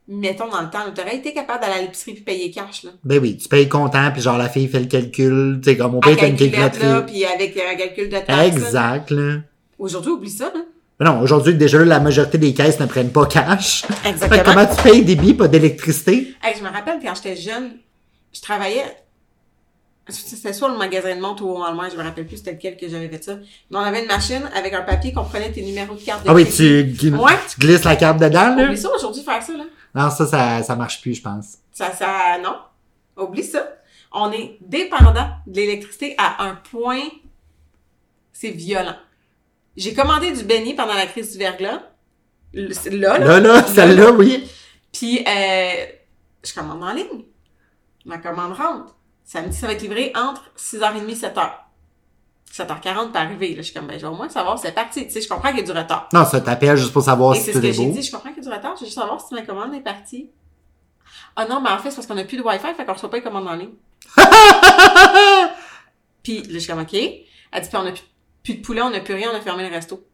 mettons 0.08 0.48
dans 0.48 0.60
le 0.62 0.70
temps, 0.70 0.80
tu 0.94 1.00
aurais 1.00 1.16
été 1.16 1.32
capable 1.34 1.60
d'aller 1.62 1.74
à 1.78 1.82
l'épicerie 1.82 2.14
puis 2.14 2.22
payer 2.22 2.50
cash, 2.50 2.84
là. 2.84 2.90
Ben 3.04 3.18
oui, 3.20 3.36
tu 3.36 3.48
payes 3.48 3.68
content, 3.68 4.10
puis 4.12 4.22
genre 4.22 4.38
la 4.38 4.48
fille 4.48 4.68
fait 4.68 4.80
le 4.80 4.86
calcul, 4.86 5.60
tu 5.62 5.70
sais, 5.70 5.76
comme 5.76 5.94
on 5.96 6.00
paye 6.00 6.12
une 6.14 6.18
calculette, 6.36 6.54
là, 6.54 6.68
calculatrice. 7.02 7.12
puis 7.12 7.24
avec 7.24 7.56
un 7.56 7.74
calcul 7.76 8.08
de 8.08 8.18
taxes. 8.18 8.28
là. 8.28 8.44
Exact, 8.46 9.10
là. 9.10 9.34
Aujourd'hui, 9.78 10.12
oublie 10.12 10.30
ça, 10.30 10.46
là. 10.54 10.60
Mais 10.98 11.04
non, 11.06 11.20
aujourd'hui, 11.20 11.54
déjà, 11.54 11.84
la 11.84 12.00
majorité 12.00 12.38
des 12.38 12.54
caisses 12.54 12.80
ne 12.80 12.86
prennent 12.86 13.12
pas 13.12 13.26
cash. 13.26 13.82
Fait 13.82 13.92
que 14.04 14.08
Exactement. 14.08 14.42
comment 14.44 14.66
tu 14.66 14.82
payes 14.82 15.02
des 15.04 15.14
billets, 15.14 15.34
pas 15.34 15.46
d'électricité? 15.48 16.34
Hey, 16.42 16.54
je 16.58 16.62
me 16.64 16.70
rappelle 16.70 16.98
quand 17.02 17.14
j'étais 17.14 17.36
jeune, 17.36 17.72
je 18.32 18.40
travaillais. 18.40 18.84
C'était 20.08 20.52
soit 20.52 20.68
le 20.68 20.78
magasin 20.78 21.16
de 21.16 21.20
montre 21.20 21.42
ou 21.42 21.48
au 21.50 21.60
Walmart, 21.62 21.90
je 21.90 21.96
me 21.96 22.02
rappelle 22.04 22.26
plus 22.26 22.36
c'était 22.36 22.52
lequel 22.52 22.76
que 22.76 22.88
j'avais 22.88 23.08
fait 23.08 23.22
ça. 23.24 23.34
Mais 23.70 23.76
on 23.76 23.80
avait 23.80 24.02
une 24.02 24.06
machine 24.06 24.42
avec 24.56 24.72
un 24.72 24.82
papier 24.82 25.12
qu'on 25.12 25.24
prenait 25.24 25.50
tes 25.50 25.62
numéros 25.62 25.94
de 25.96 26.00
carte 26.00 26.24
de 26.24 26.30
Ah 26.30 26.34
oui, 26.34 26.46
tu, 26.46 27.10
Ouais. 27.10 27.32
tu 27.50 27.58
glisses 27.60 27.82
la 27.84 27.96
carte 27.96 28.18
dedans, 28.20 28.54
là? 28.54 28.64
Oublie 28.66 28.78
ça 28.78 28.88
aujourd'hui 28.94 29.22
faire 29.24 29.42
ça, 29.42 29.52
là. 29.52 29.64
Non, 29.96 30.10
ça, 30.10 30.26
ça, 30.26 30.62
ça 30.62 30.76
marche 30.76 31.00
plus, 31.00 31.14
je 31.14 31.22
pense. 31.22 31.56
Ça, 31.72 31.90
ça, 31.92 32.38
non. 32.42 32.58
Oublie 33.16 33.42
ça. 33.42 33.66
On 34.12 34.30
est 34.30 34.58
dépendant 34.60 35.30
de 35.46 35.56
l'électricité 35.56 36.14
à 36.18 36.44
un 36.44 36.54
point, 36.54 37.00
c'est 38.30 38.50
violent. 38.50 38.96
J'ai 39.74 39.94
commandé 39.94 40.32
du 40.32 40.44
beignet 40.44 40.74
pendant 40.74 40.92
la 40.92 41.06
crise 41.06 41.32
du 41.32 41.38
verglas. 41.38 41.82
Là, 42.52 42.68
là. 42.90 43.18
Là, 43.18 43.40
là, 43.40 43.62
celle-là, 43.62 44.10
oui. 44.12 44.46
Puis, 44.92 45.24
euh, 45.26 45.86
je 46.44 46.54
commande 46.54 46.82
en 46.82 46.92
ligne. 46.92 47.24
Ma 48.04 48.18
commande 48.18 48.52
rentre. 48.52 48.94
Ça 49.24 49.40
me 49.40 49.48
dit 49.48 49.56
ça 49.56 49.66
va 49.66 49.72
être 49.72 49.82
livré 49.82 50.12
entre 50.14 50.42
6h30 50.56 51.08
et 51.08 51.14
7h. 51.14 51.50
7h40 52.56 53.12
pas 53.12 53.20
arriver. 53.20 53.50
Là, 53.50 53.56
je 53.58 53.62
suis 53.62 53.74
comme, 53.74 53.86
ben, 53.86 53.98
je 53.98 54.06
vais 54.06 54.12
au 54.12 54.14
moins 54.14 54.28
savoir, 54.28 54.58
c'est 54.58 54.72
parti. 54.72 55.06
Tu 55.06 55.12
sais, 55.12 55.20
je 55.20 55.28
comprends 55.28 55.50
qu'il 55.50 55.58
y 55.58 55.62
a 55.62 55.64
du 55.64 55.72
retard. 55.72 56.08
Non, 56.12 56.24
ça 56.24 56.40
t'appelle 56.40 56.76
juste 56.76 56.92
pour 56.92 57.02
savoir 57.02 57.34
Et 57.34 57.38
si 57.38 57.44
c'est 57.44 57.52
ce 57.52 57.58
que 57.58 57.72
j'ai 57.72 57.86
dit, 57.86 58.02
je 58.02 58.10
comprends 58.10 58.30
qu'il 58.30 58.42
y 58.42 58.46
a 58.46 58.50
du 58.50 58.56
retard. 58.56 58.74
Je 58.76 58.80
veux 58.80 58.86
juste 58.86 58.98
savoir 58.98 59.20
si 59.20 59.34
ma 59.34 59.42
commande 59.42 59.74
est 59.74 59.80
partie. 59.80 60.30
Ah 61.36 61.46
non, 61.46 61.60
mais 61.60 61.70
en 61.70 61.78
fait, 61.78 61.90
c'est 61.90 61.96
parce 61.96 62.06
qu'on 62.06 62.14
n'a 62.14 62.24
plus 62.24 62.38
de 62.38 62.42
Wi-Fi, 62.42 62.74
fait 62.74 62.84
qu'on 62.84 62.94
reçoit 62.94 63.10
pas 63.10 63.18
les 63.18 63.22
commandes 63.22 63.46
en 63.46 63.54
ligne. 63.54 63.74
Puis, 66.22 66.42
là, 66.42 66.54
je 66.54 66.58
suis 66.58 66.68
comme, 66.68 66.80
OK. 66.80 66.94
Elle 66.94 67.62
dit, 67.62 67.68
puis 67.68 67.76
on 67.76 67.84
n'a 67.84 67.92
plus, 67.92 68.02
plus 68.42 68.54
de 68.54 68.62
poulet, 68.62 68.82
on 68.82 68.90
n'a 68.90 69.00
plus 69.00 69.14
rien, 69.14 69.30
on 69.32 69.36
a 69.36 69.40
fermé 69.40 69.68
le 69.68 69.74
resto. 69.74 70.04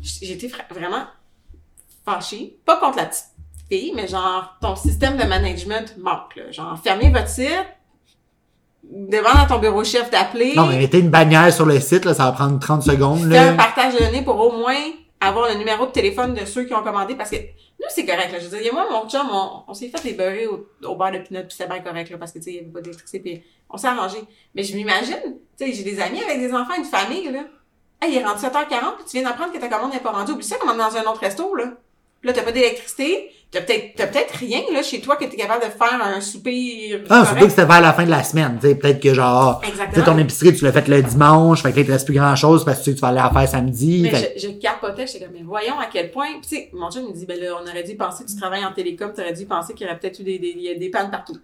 J'étais 0.00 0.50
vraiment 0.70 1.06
fâchée. 2.04 2.58
Pas 2.64 2.78
contre 2.78 2.98
la 2.98 3.06
petite 3.06 3.24
fille, 3.68 3.92
mais 3.94 4.06
genre, 4.06 4.56
ton 4.60 4.76
système 4.76 5.16
de 5.16 5.24
management 5.24 5.96
manque, 5.98 6.36
là. 6.36 6.50
Genre, 6.52 6.78
fermez 6.78 7.10
votre 7.10 7.28
site, 7.28 7.66
devant 8.90 9.34
dans 9.34 9.46
ton 9.46 9.58
bureau 9.58 9.84
chef 9.84 10.10
d'appeler. 10.10 10.54
Non, 10.54 10.66
mais 10.66 10.78
mettez 10.78 10.98
une 10.98 11.10
bannière 11.10 11.52
sur 11.52 11.66
le 11.66 11.78
site, 11.80 12.04
là, 12.04 12.14
ça 12.14 12.24
va 12.24 12.32
prendre 12.32 12.58
30 12.58 12.82
secondes, 12.82 13.30
Fais 13.30 13.38
un 13.38 13.56
partage 13.56 13.94
de 13.94 13.98
données 14.00 14.22
pour 14.22 14.38
au 14.40 14.56
moins 14.56 14.76
avoir 15.20 15.48
le 15.48 15.54
numéro 15.58 15.86
de 15.86 15.92
téléphone 15.92 16.34
de 16.34 16.44
ceux 16.44 16.64
qui 16.64 16.74
ont 16.74 16.82
commandé 16.82 17.14
parce 17.14 17.30
que 17.30 17.36
nous 17.36 17.86
c'est 17.88 18.04
correct 18.04 18.32
là. 18.32 18.38
Je 18.38 18.48
veux 18.48 18.58
dire, 18.62 18.72
moi 18.72 18.86
mon 18.90 19.08
chum 19.08 19.26
on, 19.30 19.62
on 19.68 19.74
s'est 19.74 19.88
fait 19.88 20.12
beurrer 20.12 20.46
au, 20.46 20.66
au 20.84 20.94
beurre 20.94 21.12
de 21.12 21.18
pinot 21.18 21.40
puis 21.40 21.56
c'était 21.56 21.68
bien 21.68 21.80
correct 21.80 22.10
là 22.10 22.18
parce 22.18 22.32
que 22.32 22.38
tu 22.38 22.44
sais 22.44 22.50
il 22.50 22.56
y 22.56 22.58
avait 22.60 22.68
pas 22.68 22.80
d'électricité 22.80 23.20
puis 23.20 23.42
on 23.70 23.76
s'est 23.76 23.88
arrangé. 23.88 24.18
Mais 24.54 24.62
je 24.62 24.76
m'imagine, 24.76 25.38
tu 25.58 25.66
sais 25.66 25.72
j'ai 25.72 25.82
des 25.82 26.00
amis 26.00 26.22
avec 26.22 26.38
des 26.38 26.52
enfants, 26.52 26.74
une 26.76 26.84
famille 26.84 27.30
là. 27.32 27.44
Hey, 28.02 28.12
il 28.12 28.18
est 28.18 28.24
rendu 28.24 28.40
7h40 28.40 28.68
puis 28.68 29.04
tu 29.10 29.16
viens 29.18 29.22
d'apprendre 29.22 29.52
que 29.52 29.58
ta 29.58 29.68
commande 29.68 29.92
n'est 29.92 30.00
pas 30.00 30.12
rendue. 30.12 30.32
Oublie 30.32 30.44
ça 30.44 30.56
commande 30.56 30.78
dans 30.78 30.96
un 30.96 31.02
autre 31.10 31.20
resto 31.20 31.54
là. 31.54 31.64
Puis 32.20 32.28
là 32.28 32.32
t'as 32.34 32.42
pas 32.42 32.52
d'électricité, 32.52 33.30
t'as 33.50 33.60
peut-être 33.62 33.94
t'as 33.96 34.06
peut-être 34.08 34.34
rien 34.34 34.60
là 34.72 34.82
chez 34.82 35.00
toi 35.00 35.16
que 35.16 35.24
t'es 35.24 35.36
capable 35.36 35.64
de 35.64 35.70
faire 35.70 36.02
un 36.02 36.20
souper 36.20 37.00
Ah, 37.08 37.20
surtout 37.20 37.24
que 37.24 37.38
correct. 37.40 37.50
c'était 37.50 37.64
vers 37.64 37.80
la 37.80 37.92
fin 37.92 38.04
de 38.04 38.10
la 38.10 38.22
semaine, 38.22 38.58
tu 38.60 38.66
sais, 38.68 38.74
peut-être 38.74 39.00
que 39.00 39.14
genre, 39.14 39.60
Exactement. 39.66 40.04
ton 40.04 40.18
épicerie, 40.18 40.54
tu 40.54 40.64
l'as 40.64 40.72
fait 40.72 40.86
le 40.88 41.02
dimanche, 41.02 41.62
fait 41.62 41.70
que 41.70 41.76
là, 41.76 41.82
il 41.82 41.86
te 41.86 41.92
reste 41.92 42.06
plus 42.06 42.14
grand 42.18 42.34
chose 42.36 42.64
parce 42.64 42.78
que 42.80 42.84
tu 42.84 42.90
sais 42.90 42.94
que 42.94 42.96
tu 42.96 43.00
vas 43.02 43.08
aller 43.08 43.18
la 43.18 43.30
faire 43.30 43.48
samedi. 43.48 44.00
Mais 44.02 44.10
fait- 44.10 44.34
je, 44.36 44.48
je 44.48 44.52
capotais, 44.54 45.06
j'étais 45.06 45.24
comme, 45.24 45.34
mais 45.34 45.42
voyons 45.44 45.78
à 45.78 45.86
quel 45.86 46.10
point. 46.10 46.26
Tu 46.42 46.48
sais, 46.48 46.70
mon 46.72 46.90
chum 46.90 47.06
me 47.08 47.12
dit, 47.12 47.24
ben 47.26 47.38
là, 47.40 47.52
on 47.62 47.66
aurait 47.68 47.82
dû 47.84 47.96
penser, 47.96 48.24
tu 48.26 48.36
travailles 48.36 48.64
en 48.64 48.72
télécom, 48.72 49.12
tu 49.14 49.20
aurais 49.22 49.32
dû 49.32 49.46
penser 49.46 49.74
qu'il 49.74 49.86
y 49.86 49.90
aurait 49.90 49.98
peut-être 49.98 50.18
eu 50.20 50.24
des, 50.24 50.38
des, 50.38 50.74
des 50.78 50.90
pannes 50.90 51.10
partout. 51.10 51.38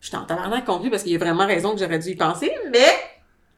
J'étais 0.00 0.16
en 0.16 0.24
tabarnak 0.24 0.64
contre 0.64 0.82
lui 0.84 0.90
parce 0.90 1.02
qu'il 1.02 1.12
y 1.12 1.16
a 1.16 1.18
vraiment 1.18 1.46
raison 1.46 1.74
que 1.74 1.78
j'aurais 1.78 1.98
dû 1.98 2.08
y 2.08 2.16
penser, 2.16 2.50
mais 2.72 2.86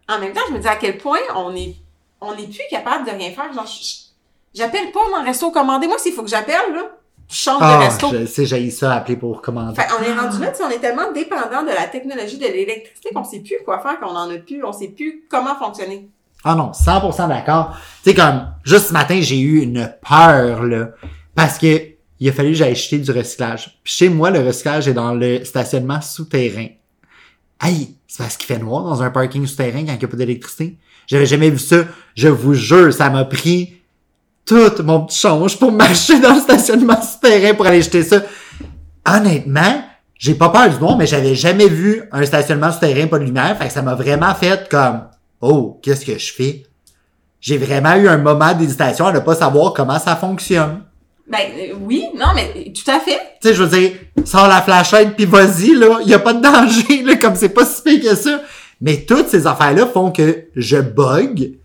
en 0.09 0.19
même 0.19 0.33
temps, 0.33 0.41
je 0.49 0.55
me 0.55 0.59
dis 0.59 0.67
à 0.67 0.75
quel 0.77 0.99
point 0.99 1.21
on 1.37 1.55
est, 1.55 1.77
on 2.21 2.33
est 2.33 2.49
plus 2.51 2.65
capable 2.71 3.07
de 3.07 3.13
rien 3.13 3.31
faire. 3.31 3.53
Genre, 3.53 3.65
je- 3.67 3.83
je- 3.85 4.59
j'appelle 4.59 4.91
pas 4.91 5.01
mon 5.17 5.25
resto 5.25 5.51
commandé. 5.53 5.87
Moi, 5.87 5.99
s'il 5.99 6.13
faut 6.13 6.23
que 6.25 6.29
j'appelle, 6.31 6.75
là, 6.75 6.91
je 7.33 7.37
change 7.39 7.61
de 7.61 7.65
Ah, 7.65 7.79
resto. 7.79 8.09
je 8.13 8.27
sais, 8.27 8.45
j'ai 8.47 8.71
ça 8.71 8.95
appeler 8.95 9.17
pour 9.17 9.41
commander. 9.43 9.75
Fait, 9.81 9.89
on 9.99 10.03
est 10.03 10.13
rendu 10.13 10.39
là, 10.41 10.51
tu 10.51 10.59
sais, 10.59 10.65
on 10.65 10.71
est 10.71 10.79
tellement 10.79 11.11
dépendant 11.13 11.63
de 11.63 11.69
la 11.75 11.87
technologie 11.87 12.39
de 12.39 12.45
l'électricité 12.47 13.11
qu'on 13.15 13.25
sait 13.25 13.41
plus 13.41 13.57
quoi 13.65 13.81
faire, 13.81 13.99
qu'on 14.01 14.15
en 14.15 14.31
a 14.31 14.39
plus, 14.39 14.63
on 14.65 14.73
sait 14.73 14.89
plus 14.89 15.25
comment 15.31 15.57
fonctionner. 15.57 16.09
Ah 16.45 16.55
non, 16.55 16.73
100% 16.73 17.29
d'accord. 17.29 17.77
Tu 18.05 18.11
sais, 18.11 18.17
comme, 18.17 18.49
juste 18.65 18.89
ce 18.89 18.93
matin, 18.93 19.19
j'ai 19.21 19.39
eu 19.41 19.61
une 19.63 19.93
peur, 20.07 20.65
là, 20.65 20.89
parce 21.35 21.59
que 21.59 21.93
il 22.21 22.29
a 22.29 22.33
fallu 22.33 22.51
que 22.51 22.55
j'aille 22.57 22.77
jeter 22.77 22.99
du 22.99 23.11
recyclage. 23.11 23.81
Puis 23.83 23.93
chez 23.95 24.09
moi, 24.09 24.31
le 24.31 24.41
recyclage 24.47 24.87
est 24.87 24.93
dans 24.95 25.13
le 25.15 25.45
stationnement 25.45 26.01
souterrain. 26.01 26.67
Hey, 27.61 27.97
c'est 28.07 28.23
parce 28.23 28.37
qu'il 28.37 28.47
fait 28.47 28.59
noir 28.59 28.85
dans 28.85 29.03
un 29.03 29.11
parking 29.11 29.47
souterrain 29.47 29.85
quand 29.85 29.93
il 29.93 29.99
n'y 29.99 30.05
a 30.05 30.09
pas 30.09 30.17
d'électricité. 30.17 30.77
J'avais 31.07 31.27
jamais 31.27 31.51
vu 31.51 31.59
ça. 31.59 31.85
Je 32.15 32.29
vous 32.29 32.55
jure, 32.55 32.93
ça 32.93 33.11
m'a 33.11 33.25
pris 33.25 33.82
tout 34.47 34.83
mon 34.83 35.07
petit 35.07 35.19
change 35.19 35.59
pour 35.59 35.73
marcher 35.73 36.21
dans 36.21 36.35
le 36.35 36.41
stationnement 36.41 37.01
souterrain 37.01 37.55
pour 37.55 37.67
aller 37.67 37.83
jeter 37.83 38.03
ça. 38.03 38.23
Honnêtement, 39.07 39.85
j'ai 40.19 40.35
pas 40.35 40.51
peur 40.51 40.71
du 40.71 40.79
noir, 40.79 40.97
mais 40.97 41.07
j'avais 41.07 41.35
jamais 41.35 41.69
vu 41.69 42.03
un 42.13 42.25
stationnement 42.25 42.71
souterrain 42.71 43.07
pas 43.07 43.19
de 43.19 43.25
lumière. 43.25 43.57
Fait 43.59 43.67
que 43.67 43.73
ça 43.73 43.83
m'a 43.83 43.95
vraiment 43.95 44.35
fait 44.35 44.69
comme, 44.69 45.03
oh, 45.41 45.81
qu'est-ce 45.83 46.05
que 46.05 46.19
je 46.19 46.33
fais? 46.33 46.63
J'ai 47.41 47.59
vraiment 47.59 47.95
eu 47.97 48.07
un 48.09 48.19
moment 48.19 48.55
d'hésitation 48.55 49.07
à 49.07 49.13
ne 49.13 49.19
pas 49.19 49.35
savoir 49.35 49.73
comment 49.73 49.99
ça 49.99 50.15
fonctionne. 50.15 50.83
Ben, 51.29 51.39
euh, 51.57 51.75
oui, 51.81 52.07
non, 52.17 52.29
mais 52.35 52.73
tout 52.73 52.89
à 52.91 53.01
fait. 53.01 53.19
Tu 53.41 53.49
sais, 53.49 53.55
je 53.55 53.63
veux 53.63 53.79
dire, 53.79 53.93
sors 54.25 54.49
la 54.49 54.63
flashette 54.63 55.17
puis 55.17 55.25
vas-y, 55.25 55.75
là. 55.75 55.99
Y 56.05 56.15
a 56.15 56.19
pas 56.19 56.35
de 56.35 56.41
danger, 56.43 57.03
là, 57.03 57.17
comme 57.17 57.35
c'est 57.35 57.49
pas 57.49 57.65
si 57.65 57.83
pire 57.83 58.11
que 58.11 58.17
ça. 58.17 58.43
Mais 58.81 59.05
toutes 59.09 59.29
ces 59.29 59.47
affaires-là 59.47 59.87
font 59.87 60.11
que 60.11 60.47
je 60.55 60.77
bug. 60.77 61.59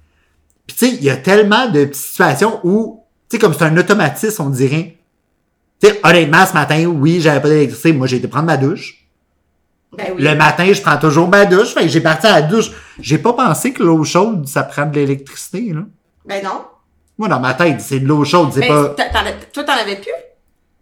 Puis 0.68 0.76
tu 0.78 0.86
sais, 0.86 0.94
il 0.96 1.04
y 1.04 1.10
a 1.10 1.18
tellement 1.18 1.68
de 1.68 1.86
petites 1.86 1.96
situations 1.96 2.60
où, 2.64 3.04
tu 3.30 3.36
sais, 3.36 3.42
comme 3.42 3.54
c'est 3.54 3.64
un 3.64 3.78
automatisme, 3.78 4.44
on 4.44 4.50
dirait. 4.50 4.98
Tu 5.82 5.88
sais, 5.88 6.00
honnêtement, 6.04 6.46
ce 6.46 6.54
matin, 6.54 6.86
oui, 6.86 7.22
j'avais 7.22 7.40
pas 7.40 7.50
d'électricité. 7.50 7.94
Moi, 7.94 8.08
j'ai 8.08 8.18
été 8.18 8.28
prendre 8.28 8.46
ma 8.46 8.58
douche. 8.58 9.08
Ben 9.98 10.08
oui. 10.16 10.22
Le 10.22 10.36
matin, 10.36 10.72
je 10.74 10.82
prends 10.82 10.98
toujours 10.98 11.30
ma 11.30 11.46
douche. 11.46 11.74
Fait 11.74 11.84
que 11.84 11.88
j'ai 11.88 12.02
parti 12.02 12.28
à 12.28 12.34
la 12.34 12.42
douche. 12.42 12.72
J'ai 13.00 13.18
pas 13.18 13.34
pensé 13.34 13.72
que 13.74 13.82
l'eau 13.82 14.04
chaude, 14.04 14.48
ça 14.48 14.64
prend 14.64 14.86
de 14.86 14.96
l'électricité, 14.96 15.72
là. 15.74 15.82
Ben 16.26 16.44
non. 16.44 16.66
Moi, 17.18 17.30
dans 17.30 17.40
ma 17.40 17.54
tête, 17.54 17.82
c'est 17.82 18.00
de 18.00 18.08
l'eau 18.08 18.26
chaude, 18.26 18.50
c'est 18.54 18.60
Mais 18.60 18.68
pas... 18.68 18.90
toi, 18.90 19.64
t'en 19.64 19.74
avais 19.74 19.96
plus? 19.96 20.12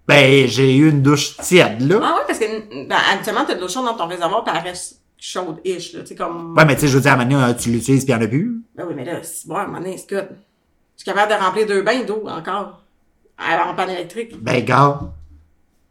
Ben, 0.08 0.48
j'ai 0.48 0.76
eu 0.76 0.90
une 0.90 1.02
douche 1.02 1.38
tiède, 1.38 1.82
là. 1.82 2.00
Ah 2.04 2.16
ouais, 2.16 2.24
parce 2.28 2.40
que 2.40 2.88
ben, 2.88 2.98
habituellement, 3.14 3.46
t'as 3.48 3.56
de 3.56 3.62
l'eau 3.62 3.70
chaude 3.70 3.86
dans 3.86 3.96
ton 3.96 4.08
réservoir, 4.08 4.44
puis 4.44 4.54
elle 4.56 4.64
reste 4.64 5.02
chaude-ish, 5.26 5.94
là. 5.94 6.02
Tu 6.02 6.08
sais, 6.08 6.16
comme. 6.16 6.56
Ouais, 6.56 6.66
mais 6.66 6.76
tu 6.76 6.82
sais, 6.82 6.88
je 6.88 6.96
veux 6.96 7.02
dire, 7.02 7.12
à 7.12 7.16
un 7.16 7.26
moment 7.26 7.48
donné, 7.48 7.58
tu 7.58 7.72
l'utilises 7.72 8.06
puis 8.06 8.14
il 8.14 8.18
en 8.18 8.22
a 8.22 8.28
plus. 8.28 8.62
Ben 8.76 8.86
oui, 8.88 8.94
mais 8.96 9.06
là, 9.06 9.20
c'est 9.24 9.48
bon, 9.48 9.56
à 9.56 9.62
un 9.62 9.66
moment 9.68 9.80
donné, 9.80 9.98
c'est 9.98 10.10
good. 10.10 10.28
Je 10.98 11.04
suis 11.04 11.12
capable 11.12 11.32
de 11.32 11.38
remplir 11.38 11.68
deux 11.68 11.82
bains 11.82 12.04
d'eau 12.04 12.24
encore. 12.28 12.82
En 13.38 13.76
panne 13.76 13.90
électrique. 13.90 14.42
Ben, 14.42 14.64
gars. 14.64 15.02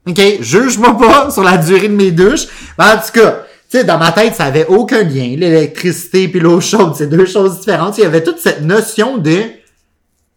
OK, 0.07 0.21
juge-moi 0.41 0.97
pas 0.97 1.31
sur 1.31 1.43
la 1.43 1.59
durée 1.59 1.89
de 1.89 1.95
mes 1.95 2.11
douches. 2.11 2.47
Mais 2.79 2.85
en 2.85 2.97
tout 2.97 3.13
cas, 3.13 3.45
tu 3.71 3.79
sais, 3.79 3.85
dans 3.85 3.99
ma 3.99 4.13
tête, 4.13 4.35
ça 4.35 4.45
avait 4.45 4.67
aucun 4.67 5.03
lien. 5.03 5.35
L'électricité 5.37 6.29
puis 6.29 6.41
l'eau 6.41 6.61
chaude, 6.61 6.95
c'est 6.95 7.09
deux 7.09 7.27
choses 7.27 7.59
différentes. 7.59 7.99
Il 7.99 8.03
y 8.03 8.07
avait 8.07 8.23
toute 8.23 8.39
cette 8.39 8.63
notion 8.63 9.19
de, 9.19 9.43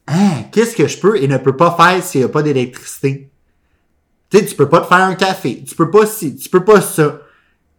hein, 0.07 0.43
qu'est-ce 0.51 0.75
que 0.75 0.87
je 0.87 0.97
peux 0.97 1.21
et 1.21 1.27
ne 1.27 1.37
peux 1.37 1.55
pas 1.55 1.75
faire 1.77 2.03
s'il 2.03 2.21
y 2.21 2.23
a 2.23 2.29
pas 2.29 2.43
d'électricité? 2.43 3.29
Tu 4.29 4.39
sais, 4.39 4.45
tu 4.45 4.55
peux 4.55 4.67
pas 4.67 4.81
te 4.81 4.87
faire 4.87 4.97
un 4.97 5.15
café. 5.15 5.63
Tu 5.65 5.75
peux 5.75 5.89
pas 5.89 6.05
ci, 6.05 6.35
tu 6.35 6.49
peux 6.49 6.65
pas 6.65 6.81
ça. 6.81 7.21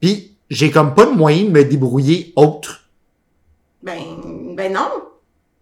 Puis, 0.01 0.38
j'ai 0.51 0.71
comme 0.71 0.95
pas 0.95 1.07
de 1.07 1.13
moyen 1.13 1.45
de 1.45 1.51
me 1.51 1.65
débrouiller 1.65 2.33
autre. 2.37 2.89
Ben, 3.83 4.01
ben 4.57 4.73
non. 4.73 4.91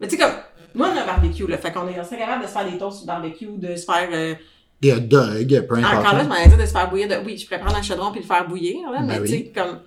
Mais 0.00 0.08
tu 0.08 0.16
sais, 0.16 0.22
comme, 0.22 0.34
nous, 0.74 0.84
on 0.84 0.88
a 0.88 1.02
un 1.02 1.06
barbecue, 1.06 1.46
là. 1.46 1.58
Fait 1.58 1.72
qu'on 1.72 1.88
est, 1.88 1.98
on 1.98 2.04
serait 2.04 2.18
capable 2.18 2.42
de 2.42 2.48
se 2.48 2.52
faire 2.52 2.70
des 2.70 2.78
toasts 2.78 2.98
sur 2.98 3.06
le 3.06 3.12
barbecue, 3.12 3.48
de 3.56 3.76
se 3.76 3.84
faire, 3.84 4.08
euh, 4.12 4.34
Des 4.80 4.92
hot 4.92 5.00
dogs, 5.00 5.66
peu 5.66 5.76
importe. 5.76 5.94
encore 5.94 6.14
là, 6.14 6.22
je 6.24 6.28
m'en 6.28 6.34
ai 6.34 6.48
dit 6.48 6.56
de 6.56 6.66
se 6.66 6.72
faire 6.72 6.90
bouillir 6.90 7.08
de, 7.08 7.24
oui, 7.24 7.38
je 7.38 7.46
pourrais 7.46 7.60
prendre 7.60 7.76
un 7.76 7.82
chaudron 7.82 8.12
puis 8.12 8.20
le 8.20 8.26
faire 8.26 8.46
bouillir, 8.46 8.90
là. 8.90 9.00
Ben 9.00 9.06
mais 9.06 9.18
oui. 9.20 9.28
tu 9.28 9.36
sais, 9.36 9.52
comme, 9.54 9.80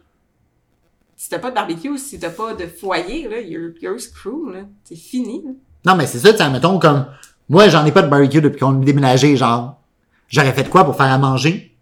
si 1.16 1.30
t'as 1.30 1.40
pas 1.40 1.50
de 1.52 1.56
barbecue, 1.56 1.98
si 1.98 2.20
t'as 2.20 2.30
pas 2.30 2.54
de 2.54 2.66
foyer, 2.66 3.28
là, 3.28 3.40
you're, 3.40 3.72
you're 3.82 4.00
screwed, 4.00 4.54
là. 4.54 4.62
C'est 4.84 4.96
fini, 4.96 5.44
là. 5.46 5.52
Non, 5.86 5.96
mais 5.96 6.08
c'est 6.08 6.20
ça, 6.20 6.32
tu 6.32 6.38
sais, 6.38 6.50
mettons, 6.50 6.80
comme, 6.80 7.06
moi, 7.48 7.68
j'en 7.70 7.86
ai 7.86 7.92
pas 7.92 8.02
de 8.02 8.10
barbecue 8.10 8.42
depuis 8.42 8.60
qu'on 8.60 8.82
a 8.82 8.84
déménagé, 8.84 9.38
genre, 9.38 9.80
j'aurais 10.28 10.54
fait 10.54 10.70
quoi 10.70 10.84
pour 10.86 10.96
faire 10.96 11.12
à 11.12 11.18
manger? 11.18 11.76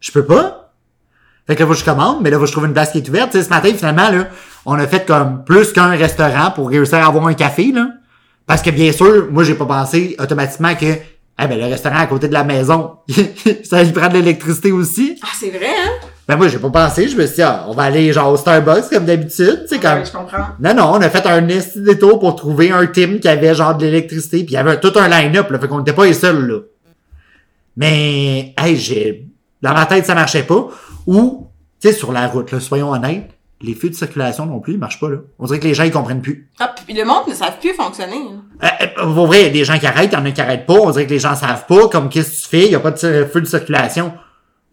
Je 0.00 0.12
peux 0.12 0.24
pas. 0.24 0.63
Fait 1.46 1.56
que 1.56 1.60
là, 1.60 1.66
faut 1.66 1.74
que 1.74 1.78
je 1.78 1.84
commande, 1.84 2.18
mais 2.22 2.30
là, 2.30 2.36
faut 2.36 2.42
que 2.42 2.48
je 2.48 2.52
trouve 2.52 2.66
une 2.66 2.72
place 2.72 2.90
qui 2.92 2.98
est 2.98 3.08
ouverte. 3.08 3.32
Tu 3.32 3.38
sais, 3.38 3.44
ce 3.44 3.50
matin, 3.50 3.70
finalement, 3.76 4.08
là, 4.10 4.28
on 4.64 4.74
a 4.74 4.86
fait 4.86 5.06
comme 5.06 5.44
plus 5.44 5.72
qu'un 5.72 5.90
restaurant 5.90 6.50
pour 6.50 6.70
réussir 6.70 6.98
à 6.98 7.06
avoir 7.06 7.26
un 7.26 7.34
café, 7.34 7.70
là. 7.72 7.88
Parce 8.46 8.62
que 8.62 8.70
bien 8.70 8.92
sûr, 8.92 9.28
moi, 9.30 9.44
j'ai 9.44 9.54
pas 9.54 9.66
pensé 9.66 10.16
automatiquement 10.18 10.74
que, 10.74 10.86
eh 10.86 11.46
ben, 11.46 11.58
le 11.58 11.66
restaurant 11.66 11.98
à 11.98 12.06
côté 12.06 12.28
de 12.28 12.32
la 12.32 12.44
maison, 12.44 12.92
ça 13.64 13.82
lui 13.82 13.92
prend 13.92 14.08
de 14.08 14.14
l'électricité 14.14 14.72
aussi. 14.72 15.18
Ah, 15.22 15.28
c'est 15.38 15.50
vrai, 15.50 15.66
hein? 15.66 16.08
Ben, 16.26 16.36
moi, 16.36 16.48
j'ai 16.48 16.58
pas 16.58 16.70
pensé. 16.70 17.08
Je 17.08 17.16
me 17.16 17.26
suis 17.26 17.36
dit, 17.36 17.42
ah, 17.42 17.66
on 17.68 17.72
va 17.72 17.84
aller 17.84 18.10
genre 18.12 18.32
au 18.32 18.36
Starbucks 18.36 18.88
comme 18.90 19.04
d'habitude. 19.04 19.64
Tu 19.68 19.74
sais, 19.74 19.80
comme. 19.80 19.98
Ouais, 19.98 20.04
je 20.06 20.12
comprends. 20.12 20.46
Non, 20.60 20.74
non, 20.74 20.92
on 20.94 21.00
a 21.02 21.10
fait 21.10 21.26
un 21.26 21.42
détour 21.42 22.18
pour 22.18 22.36
trouver 22.36 22.70
un 22.70 22.86
team 22.86 23.20
qui 23.20 23.28
avait 23.28 23.54
genre 23.54 23.76
de 23.76 23.84
l'électricité, 23.84 24.38
puis 24.38 24.52
il 24.52 24.54
y 24.54 24.56
avait 24.56 24.80
tout 24.80 24.92
un 24.96 25.08
line-up, 25.08 25.50
là, 25.50 25.58
fait 25.58 25.68
qu'on 25.68 25.78
n'était 25.78 25.92
pas 25.92 26.06
les 26.06 26.14
seuls, 26.14 26.46
là. 26.46 26.58
Mais, 27.76 28.54
hey, 28.56 28.76
j'ai, 28.76 29.26
dans 29.64 29.74
ma 29.74 29.86
tête, 29.86 30.06
ça 30.06 30.14
marchait 30.14 30.44
pas. 30.44 30.68
Ou, 31.06 31.48
tu 31.80 31.88
sais, 31.88 31.94
sur 31.94 32.12
la 32.12 32.28
route, 32.28 32.52
là, 32.52 32.60
soyons 32.60 32.90
honnêtes, 32.92 33.30
les 33.60 33.74
feux 33.74 33.88
de 33.88 33.94
circulation 33.94 34.44
non 34.46 34.60
plus, 34.60 34.74
ils 34.74 34.78
marchent 34.78 35.00
pas, 35.00 35.08
là. 35.08 35.16
On 35.38 35.46
dirait 35.46 35.58
que 35.58 35.66
les 35.66 35.74
gens, 35.74 35.84
ils 35.84 35.90
comprennent 35.90 36.20
plus. 36.20 36.50
Ah, 36.60 36.74
puis 36.84 36.94
le 36.94 37.04
monde 37.04 37.22
ne 37.28 37.34
savent 37.34 37.58
plus 37.58 37.72
fonctionner. 37.72 38.16
hein. 38.62 38.68
Euh, 38.98 39.12
pour 39.14 39.26
vrai, 39.26 39.40
il 39.40 39.46
y 39.46 39.48
a 39.48 39.52
des 39.52 39.64
gens 39.64 39.78
qui 39.78 39.86
arrêtent, 39.86 40.10
il 40.12 40.18
y 40.18 40.20
en 40.20 40.24
a 40.26 40.30
qui 40.32 40.40
arrêtent 40.40 40.66
pas. 40.66 40.74
On 40.74 40.90
dirait 40.90 41.06
que 41.06 41.10
les 41.12 41.18
gens 41.18 41.34
savent 41.34 41.64
pas, 41.66 41.88
comme 41.88 42.08
qu'est-ce 42.10 42.30
que 42.30 42.42
tu 42.42 42.48
fais, 42.48 42.66
il 42.66 42.72
y 42.72 42.74
a 42.74 42.80
pas 42.80 42.90
de 42.90 42.98
feu 43.24 43.40
de 43.40 43.46
circulation. 43.46 44.12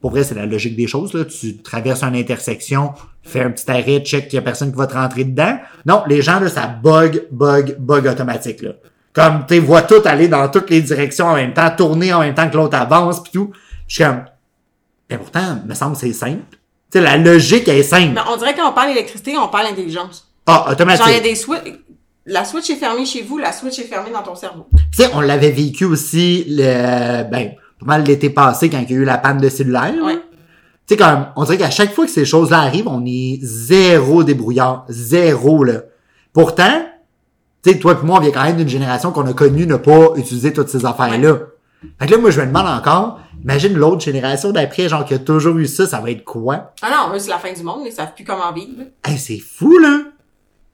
Pour 0.02 0.12
vrai, 0.12 0.24
c'est 0.24 0.36
la 0.36 0.46
logique 0.46 0.76
des 0.76 0.88
choses, 0.88 1.14
là. 1.14 1.24
Tu 1.26 1.58
traverses 1.62 2.04
une 2.04 2.16
intersection, 2.16 2.92
fais 3.24 3.42
un 3.44 3.52
petit 3.52 3.70
arrêt, 3.72 4.00
check 4.00 4.28
qu'il 4.28 4.36
y 4.36 4.40
a 4.40 4.42
personne 4.42 4.72
qui 4.72 4.78
va 4.78 4.88
te 4.88 4.94
rentrer 4.96 5.24
dedans. 5.24 5.58
Non, 5.86 6.04
les 6.08 6.22
gens, 6.22 6.40
là, 6.40 6.50
ça 6.50 6.68
bug, 6.68 7.28
bug, 7.32 7.78
bug 7.80 8.08
automatique, 8.08 8.62
là. 8.62 8.72
Comme, 9.14 9.46
tu 9.48 9.60
vois 9.60 9.84
tout 9.84 10.02
aller 10.06 10.28
dans 10.28 10.48
toutes 10.50 10.70
les 10.70 10.82
directions 10.82 11.28
en 11.28 11.36
même 11.36 11.54
temps, 11.54 11.70
tourner 11.78 12.14
en 12.14 12.22
même 12.22 12.34
temps 12.34 12.50
que 12.50 12.58
l'autre 12.58 12.78
avance, 12.78 13.22
pis 13.24 13.32
tout. 13.32 13.52
Je 13.88 13.96
suis 13.96 14.04
comme, 14.04 14.24
et 15.12 15.18
pourtant, 15.18 15.60
me 15.66 15.74
semble 15.74 15.94
que 15.94 16.00
c'est 16.00 16.14
simple. 16.14 16.42
Tu 16.92 16.98
sais, 16.98 17.02
la 17.02 17.18
logique 17.18 17.68
est 17.68 17.84
simple. 17.84 18.14
Mais 18.16 18.22
on 18.32 18.38
dirait 18.38 18.54
que 18.54 18.60
quand 18.60 18.70
on 18.70 18.74
parle 18.74 18.90
d'électricité, 18.90 19.38
on 19.38 19.48
parle 19.48 19.68
d'intelligence. 19.68 20.28
Ah, 20.46 20.52
Genre, 20.52 20.64
il 20.66 20.68
y 20.68 20.70
a 20.70 20.74
automatique. 20.74 21.24
des 21.24 21.36
switches. 21.36 21.74
La 22.26 22.46
switch 22.46 22.70
est 22.70 22.76
fermée 22.76 23.06
chez 23.06 23.24
vous, 23.24 23.38
la 23.40 23.52
switch 23.52 23.80
est 23.80 23.84
fermée 23.86 24.12
dans 24.12 24.22
ton 24.22 24.36
cerveau. 24.36 24.68
Tu 24.72 25.04
sais, 25.04 25.10
on 25.14 25.22
l'avait 25.22 25.50
vécu 25.52 25.86
aussi, 25.86 26.46
le, 26.48 27.24
ben, 27.24 27.52
pas 27.80 27.86
mal 27.86 28.04
l'été 28.04 28.30
passé 28.30 28.70
quand 28.70 28.78
il 28.80 28.92
y 28.92 28.94
a 28.94 28.98
eu 28.98 29.06
la 29.06 29.18
panne 29.18 29.40
de 29.40 29.50
cellulaire. 29.50 29.94
Ouais. 30.04 30.16
Tu 30.88 30.96
sais, 30.96 30.98
comme, 30.98 31.28
on 31.36 31.44
dirait 31.46 31.58
qu'à 31.58 31.72
chaque 31.72 31.94
fois 31.94 32.06
que 32.06 32.12
ces 32.12 32.26
choses-là 32.26 32.60
arrivent, 32.60 32.88
on 32.88 33.04
est 33.06 33.40
zéro 33.42 34.24
débrouillard. 34.24 34.86
Zéro, 34.88 35.64
là. 35.64 35.82
Pourtant, 36.32 36.86
tu 37.64 37.72
sais, 37.72 37.80
toi 37.80 37.98
et 38.02 38.06
moi, 38.06 38.20
on 38.20 38.22
vient 38.22 38.32
quand 38.32 38.44
même 38.44 38.58
d'une 38.58 38.70
génération 38.70 39.12
qu'on 39.12 39.26
a 39.28 39.34
connue 39.34 39.66
ne 39.66 39.78
pas 39.78 40.12
utiliser 40.16 40.54
toutes 40.54 40.70
ces 40.70 40.86
affaires-là. 40.86 41.38
Fait 42.00 42.06
que 42.06 42.12
là, 42.12 42.18
moi, 42.18 42.30
je 42.30 42.42
me 42.42 42.46
demande 42.48 42.68
encore, 42.68 43.20
imagine 43.42 43.74
l'autre 43.74 44.02
génération 44.02 44.52
d'après, 44.52 44.88
genre, 44.88 45.04
qui 45.04 45.16
a 45.16 45.20
toujours 45.20 45.58
eu 45.58 45.68
ça, 45.68 45.88
ça 45.88 46.00
va 46.00 46.12
être 46.12 46.24
quoi? 46.24 46.74
Ah 46.82 46.90
non, 46.90 47.16
eux, 47.16 47.20
c'est 47.20 47.30
la 47.30 47.40
fin 47.40 47.52
du 47.52 47.64
monde, 47.64 47.82
ils 47.86 47.92
savent 47.92 48.14
plus 48.14 48.24
comment 48.24 48.52
vivre. 48.52 48.84
Hey, 49.04 49.18
c'est 49.18 49.40
fou, 49.40 49.78
là! 49.78 50.02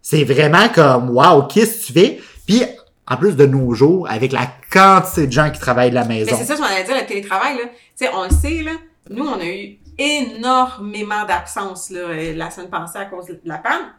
C'est 0.01 0.23
vraiment 0.23 0.69
comme, 0.69 1.09
wow, 1.09 1.43
qu'est-ce 1.43 1.81
que 1.81 1.85
tu 1.87 1.93
fais? 1.93 2.21
Puis, 2.45 2.63
en 3.09 3.17
plus 3.17 3.35
de 3.35 3.45
nos 3.45 3.73
jours, 3.73 4.09
avec 4.09 4.31
la 4.31 4.47
quantité 4.71 5.27
de 5.27 5.31
gens 5.31 5.49
qui 5.49 5.59
travaillent 5.59 5.89
de 5.89 5.95
la 5.95 6.05
maison. 6.05 6.31
Mais 6.31 6.37
c'est 6.37 6.45
ça, 6.45 6.55
je 6.55 6.61
m'en 6.61 6.67
allais 6.67 6.83
dire, 6.83 6.95
le 6.95 7.05
télétravail, 7.05 7.57
là. 7.57 7.63
Tu 7.65 8.05
sais, 8.05 8.09
on 8.13 8.23
le 8.23 8.29
sait, 8.29 8.63
là. 8.63 8.71
Nous, 9.09 9.25
on 9.25 9.39
a 9.39 9.45
eu 9.45 9.77
énormément 9.97 11.25
d'absence, 11.25 11.89
là, 11.89 11.99
euh, 12.01 12.33
la 12.35 12.51
semaine 12.51 12.69
passée 12.69 12.99
à 12.99 13.05
cause 13.05 13.27
de 13.27 13.39
la 13.45 13.57
panne. 13.57 13.93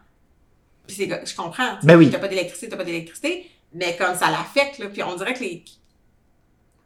Puis 0.87 0.95
c'est, 0.95 1.25
je 1.25 1.35
comprends. 1.35 1.77
Ben 1.83 1.97
oui. 1.97 2.09
T'as 2.09 2.19
pas 2.19 2.27
d'électricité, 2.27 2.69
t'as 2.69 2.77
pas 2.77 2.83
d'électricité. 2.83 3.49
Mais 3.73 3.95
comme 3.97 4.15
ça 4.15 4.31
l'affecte, 4.31 4.79
là. 4.79 4.87
Puis 4.87 5.03
on 5.03 5.15
dirait 5.15 5.33
que 5.33 5.39
les. 5.39 5.63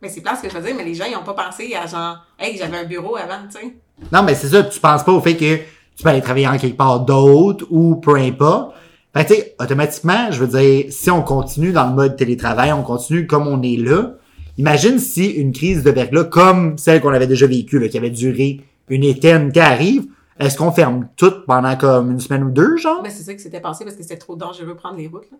Mais 0.03 0.09
c'est 0.09 0.19
pas 0.19 0.35
ce 0.35 0.41
que 0.41 0.49
je 0.49 0.57
veux 0.57 0.61
dire, 0.61 0.75
mais 0.75 0.83
les 0.83 0.95
gens, 0.95 1.05
ils 1.09 1.15
ont 1.15 1.23
pas 1.23 1.33
pensé 1.33 1.73
à 1.75 1.87
genre, 1.87 2.17
hey, 2.37 2.57
j'avais 2.57 2.75
un 2.75 2.83
bureau 2.83 3.15
avant, 3.15 3.47
tu 3.49 3.57
sais. 3.57 3.73
Non, 4.11 4.21
mais 4.21 4.35
c'est 4.35 4.49
ça, 4.49 4.61
tu 4.61 4.77
penses 4.81 5.01
pas 5.01 5.13
au 5.13 5.21
fait 5.21 5.37
que 5.37 5.55
tu 5.95 6.03
peux 6.03 6.09
aller 6.09 6.19
travailler 6.19 6.45
en 6.49 6.57
quelque 6.57 6.75
part 6.75 6.99
d'autre 6.99 7.65
ou 7.69 7.95
peu 7.95 8.15
importe. 8.17 8.75
Fait 9.15 9.23
que, 9.23 9.33
tu 9.33 9.39
sais, 9.39 9.55
automatiquement, 9.61 10.29
je 10.29 10.43
veux 10.43 10.59
dire, 10.59 10.91
si 10.91 11.09
on 11.09 11.21
continue 11.21 11.71
dans 11.71 11.87
le 11.87 11.95
mode 11.95 12.17
télétravail, 12.17 12.73
on 12.73 12.83
continue 12.83 13.27
comme 13.27 13.47
on 13.47 13.61
est 13.61 13.77
là, 13.77 14.15
imagine 14.57 14.99
si 14.99 15.25
une 15.25 15.53
crise 15.53 15.83
de 15.83 15.91
verglas, 15.91 16.25
comme 16.25 16.77
celle 16.77 16.99
qu'on 16.99 17.13
avait 17.13 17.25
déjà 17.25 17.47
vécue, 17.47 17.79
là, 17.79 17.87
qui 17.87 17.97
avait 17.97 18.09
duré 18.09 18.59
une 18.89 19.05
éternité 19.05 19.61
arrive, 19.61 20.07
est-ce 20.37 20.57
qu'on 20.57 20.73
ferme 20.73 21.07
tout 21.15 21.31
pendant 21.47 21.77
comme 21.77 22.11
une 22.11 22.19
semaine 22.19 22.43
ou 22.43 22.51
deux, 22.51 22.75
genre? 22.75 23.01
Mais 23.03 23.09
c'est 23.09 23.23
ça 23.23 23.33
que 23.33 23.41
c'était 23.41 23.61
passé 23.61 23.85
parce 23.85 23.95
que 23.95 24.03
c'était 24.03 24.17
trop 24.17 24.35
dangereux 24.35 24.67
de 24.67 24.73
prendre 24.73 24.97
les 24.97 25.07
routes, 25.07 25.31
là. 25.31 25.37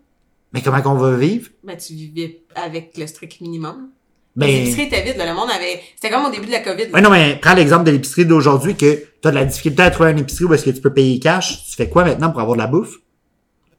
Mais 0.54 0.62
comment 0.62 0.80
qu'on 0.80 0.94
va 0.94 1.14
vivre? 1.16 1.50
Mais 1.64 1.76
tu 1.76 1.92
vivais 1.92 2.44
avec 2.54 2.96
le 2.96 3.06
strict 3.06 3.42
minimum. 3.42 3.90
Ben, 4.36 4.46
Les 4.46 4.62
épiceries 4.62 4.82
étaient 4.82 5.02
vides, 5.02 5.16
là. 5.16 5.26
Le 5.26 5.34
monde 5.34 5.50
avait. 5.50 5.80
C'était 5.94 6.12
comme 6.12 6.24
au 6.24 6.30
début 6.30 6.46
de 6.46 6.52
la 6.52 6.60
COVID. 6.60 6.84
là. 6.84 6.90
Ouais, 6.92 7.00
non, 7.00 7.10
mais 7.10 7.38
prends 7.40 7.54
l'exemple 7.54 7.84
de 7.84 7.92
l'épicerie 7.92 8.26
d'aujourd'hui 8.26 8.74
que 8.74 8.94
tu 9.22 9.28
as 9.28 9.30
de 9.30 9.36
la 9.36 9.44
difficulté 9.44 9.82
à 9.82 9.90
trouver 9.90 10.10
une 10.10 10.18
épicerie 10.18 10.44
où 10.44 10.54
est-ce 10.54 10.64
que 10.64 10.70
tu 10.70 10.80
peux 10.80 10.92
payer 10.92 11.18
cash. 11.20 11.64
Tu 11.70 11.76
fais 11.76 11.88
quoi 11.88 12.04
maintenant 12.04 12.30
pour 12.30 12.40
avoir 12.40 12.56
de 12.56 12.62
la 12.62 12.66
bouffe? 12.66 12.96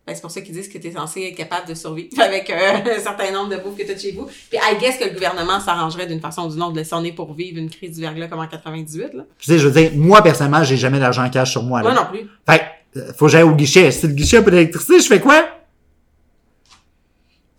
Ben, 0.07 0.13
c'est 0.13 0.21
pour 0.21 0.29
ça 0.29 0.41
qu'ils 0.41 0.53
disent 0.53 0.69
que 0.69 0.77
tu 0.77 0.87
es 0.87 0.91
censé 0.91 1.23
être 1.23 1.35
capable 1.35 1.67
de 1.67 1.73
survivre 1.73 2.09
avec 2.21 2.49
euh, 2.49 2.95
un 2.95 2.99
certain 2.99 3.31
nombre 3.31 3.49
de 3.49 3.57
bouffe 3.57 3.75
que 3.75 3.83
tu 3.83 3.91
as 3.91 3.97
chez 3.97 4.11
vous. 4.11 4.25
Puis, 4.25 4.59
I 4.59 4.77
guess 4.79 4.97
que 4.97 5.05
le 5.05 5.11
gouvernement 5.11 5.59
s'arrangerait 5.59 6.05
d'une 6.05 6.21
façon 6.21 6.43
ou 6.47 6.53
d'une 6.53 6.61
autre 6.61 6.73
de 6.73 7.07
est 7.07 7.11
pour 7.11 7.33
vivre 7.33 7.57
une 7.57 7.69
crise 7.69 7.95
du 7.95 8.01
verglas 8.01 8.27
comme 8.27 8.39
en 8.39 8.47
98, 8.47 9.13
là. 9.13 9.23
Tu 9.39 9.51
sais, 9.51 9.57
je 9.57 9.67
veux 9.67 9.81
dire, 9.81 9.91
moi, 9.95 10.21
personnellement, 10.21 10.63
j'ai 10.63 10.77
jamais 10.77 10.99
d'argent 10.99 11.27
cash 11.29 11.51
sur 11.51 11.63
moi, 11.63 11.81
là. 11.81 11.91
Moi 11.91 12.01
non 12.01 12.07
plus. 12.09 12.29
Fait 12.47 12.61
euh, 12.97 13.11
faut 13.17 13.25
que 13.25 13.31
j'aille 13.31 13.43
au 13.43 13.55
guichet. 13.55 13.91
Si 13.91 14.07
le 14.07 14.13
guichet 14.13 14.37
a 14.37 14.41
pas 14.43 14.51
d'électricité, 14.51 14.99
je 14.99 15.07
fais 15.07 15.19
quoi? 15.19 15.43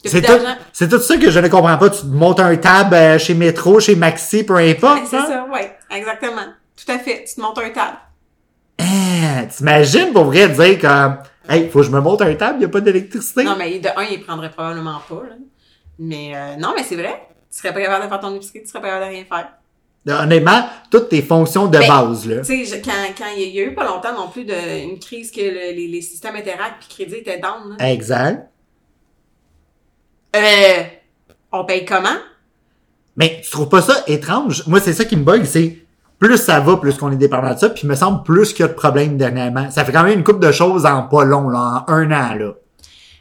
C'est 0.05 0.23
tout, 0.23 0.39
c'est 0.73 0.89
tout 0.89 1.01
ça 1.01 1.17
que 1.17 1.31
je 1.31 1.39
ne 1.41 1.49
comprends 1.49 1.77
pas. 1.79 1.91
Tu 1.91 2.03
te 2.03 2.07
montes 2.07 2.39
un 2.39 2.57
tab 2.57 2.93
euh, 2.95 3.19
chez 3.19 3.35
Métro, 3.35 3.81
chez 3.81 3.97
Maxi, 3.97 4.45
peu 4.45 4.57
importe. 4.57 5.01
C'est 5.11 5.17
hein? 5.17 5.27
ça, 5.27 5.47
ouais. 5.53 5.77
Exactement. 5.91 6.43
Tout 6.77 6.93
à 6.93 6.99
fait. 6.99 7.25
Tu 7.29 7.35
te 7.35 7.41
montes 7.41 7.59
un 7.59 7.71
table. 7.71 7.97
Hein, 8.79 9.47
T'imagines 9.47 10.13
pour 10.13 10.25
vrai 10.25 10.49
dire 10.49 10.79
comme, 10.79 11.19
hey, 11.49 11.69
faut 11.71 11.81
que 11.81 11.87
je 11.87 11.91
me 11.91 12.01
monte 12.01 12.23
un 12.23 12.35
table, 12.35 12.63
y 12.63 12.65
a 12.67 12.69
pas 12.69 12.81
d'électricité? 12.81 13.43
Non, 13.43 13.57
mais 13.57 13.79
de 13.79 13.89
un, 13.89 14.05
il 14.11 14.23
prendrait 14.23 14.51
probablement 14.51 15.01
pas, 15.09 15.23
là. 15.29 15.35
Mais, 15.99 16.33
euh, 16.35 16.57
non, 16.57 16.73
mais 16.77 16.85
c'est 16.85 16.97
vrai. 16.97 17.23
Tu 17.51 17.59
serais 17.59 17.73
pas 17.73 17.81
capable 17.81 18.05
de 18.05 18.09
faire 18.09 18.21
ton 18.21 18.35
épicerie, 18.35 18.61
tu 18.63 18.69
serais 18.69 18.81
pas 18.83 18.89
capable 18.89 19.07
de 19.07 19.17
rien 19.17 19.25
faire. 19.25 19.49
Honnêtement, 20.23 20.67
toutes 20.91 21.09
tes 21.09 21.23
fonctions 21.23 21.67
de 21.67 21.79
Ben, 21.79 21.89
base, 21.89 22.29
là. 22.29 22.43
Tu 22.43 22.65
sais, 22.65 22.81
quand, 22.81 22.93
quand 23.19 23.25
il 23.37 23.49
y 23.49 23.61
a 23.61 23.65
eu 23.65 23.75
pas 23.75 23.85
longtemps 23.85 24.13
non 24.15 24.29
plus 24.29 24.45
de, 24.45 24.55
une 24.85 24.99
crise 25.01 25.33
que 25.33 25.41
le- 25.41 25.75
les, 25.75 25.89
les 25.89 26.03
systèmes 26.03 26.37
Interact 26.37 26.75
puis 26.81 26.89
crédit 26.91 27.17
étaient 27.17 27.41
down, 27.41 27.77
là. 27.77 27.91
Exact. 27.91 28.49
Euh, 30.37 30.83
on 31.53 31.65
paye 31.65 31.85
comment? 31.85 32.17
Mais 33.17 33.41
tu 33.43 33.51
trouves 33.51 33.69
pas 33.69 33.81
ça 33.81 34.05
étrange? 34.07 34.67
Moi, 34.67 34.81
c'est 34.81 34.93
ça 34.93 35.05
qui 35.05 35.17
me 35.17 35.25
bug, 35.25 35.45
c'est 35.45 35.79
plus 36.19 36.37
ça 36.37 36.61
va, 36.61 36.77
plus 36.77 36.97
qu'on 36.97 37.11
est 37.11 37.17
dépendant 37.17 37.55
de 37.55 37.59
ça, 37.59 37.71
puis 37.71 37.83
il 37.85 37.89
me 37.89 37.95
semble 37.95 38.23
plus 38.23 38.53
qu'il 38.53 38.65
y 38.65 38.69
a 38.69 38.69
de 38.69 38.75
problèmes 38.75 39.17
dernièrement. 39.17 39.71
Ça 39.71 39.85
fait 39.85 39.93
quand 39.93 40.03
même 40.03 40.19
une 40.19 40.25
couple 40.25 40.41
de 40.41 40.53
choses 40.53 40.87
en 40.87 41.03
pas 41.03 41.25
long, 41.25 41.49
là, 41.49 41.85
en 41.87 41.93
un 41.93 42.11
an, 42.11 42.35
là. 42.35 42.53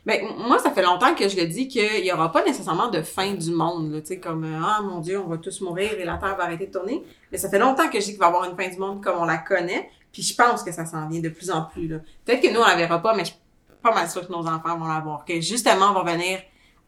Ben, 0.05 0.21
moi, 0.37 0.59
ça 0.59 0.69
fait 0.69 0.83
longtemps 0.83 1.15
que 1.15 1.27
je 1.27 1.35
le 1.35 1.47
dis 1.47 1.67
qu'il 1.67 2.05
y 2.05 2.11
aura 2.11 2.31
pas 2.31 2.43
nécessairement 2.43 2.89
de 2.89 3.01
fin 3.01 3.33
du 3.33 3.51
monde, 3.51 4.01
tu 4.01 4.07
sais, 4.07 4.19
comme, 4.19 4.43
euh, 4.43 4.59
ah, 4.63 4.79
mon 4.83 4.99
Dieu, 4.99 5.19
on 5.19 5.27
va 5.27 5.37
tous 5.37 5.61
mourir 5.61 5.93
et 5.97 6.05
la 6.05 6.17
Terre 6.17 6.35
va 6.35 6.43
arrêter 6.43 6.67
de 6.67 6.71
tourner. 6.71 7.03
Mais 7.31 7.39
ça 7.39 7.49
fait 7.49 7.57
longtemps 7.57 7.89
que 7.89 7.99
je 7.99 8.05
dis 8.05 8.11
qu'il 8.11 8.19
va 8.19 8.25
y 8.25 8.29
avoir 8.29 8.49
une 8.49 8.55
fin 8.55 8.69
du 8.69 8.77
monde 8.77 9.03
comme 9.03 9.17
on 9.17 9.25
la 9.25 9.37
connaît, 9.37 9.89
puis 10.11 10.21
je 10.21 10.35
pense 10.35 10.61
que 10.61 10.71
ça 10.71 10.85
s'en 10.85 11.07
vient 11.07 11.21
de 11.21 11.29
plus 11.29 11.49
en 11.49 11.63
plus, 11.63 11.87
là. 11.87 11.97
Peut-être 12.23 12.41
que 12.41 12.53
nous, 12.53 12.59
on 12.59 12.67
la 12.67 12.75
verra 12.75 13.01
pas, 13.01 13.15
mais 13.15 13.25
je 13.25 13.31
suis 13.31 13.39
pas 13.81 13.93
mal 13.93 14.07
sûre 14.07 14.27
que 14.27 14.31
nos 14.31 14.45
enfants 14.45 14.77
vont 14.77 14.87
la 14.87 14.99
voir. 14.99 15.25
Que 15.25 15.41
justement, 15.41 15.87
on 15.89 16.03
va 16.03 16.13
venir 16.13 16.39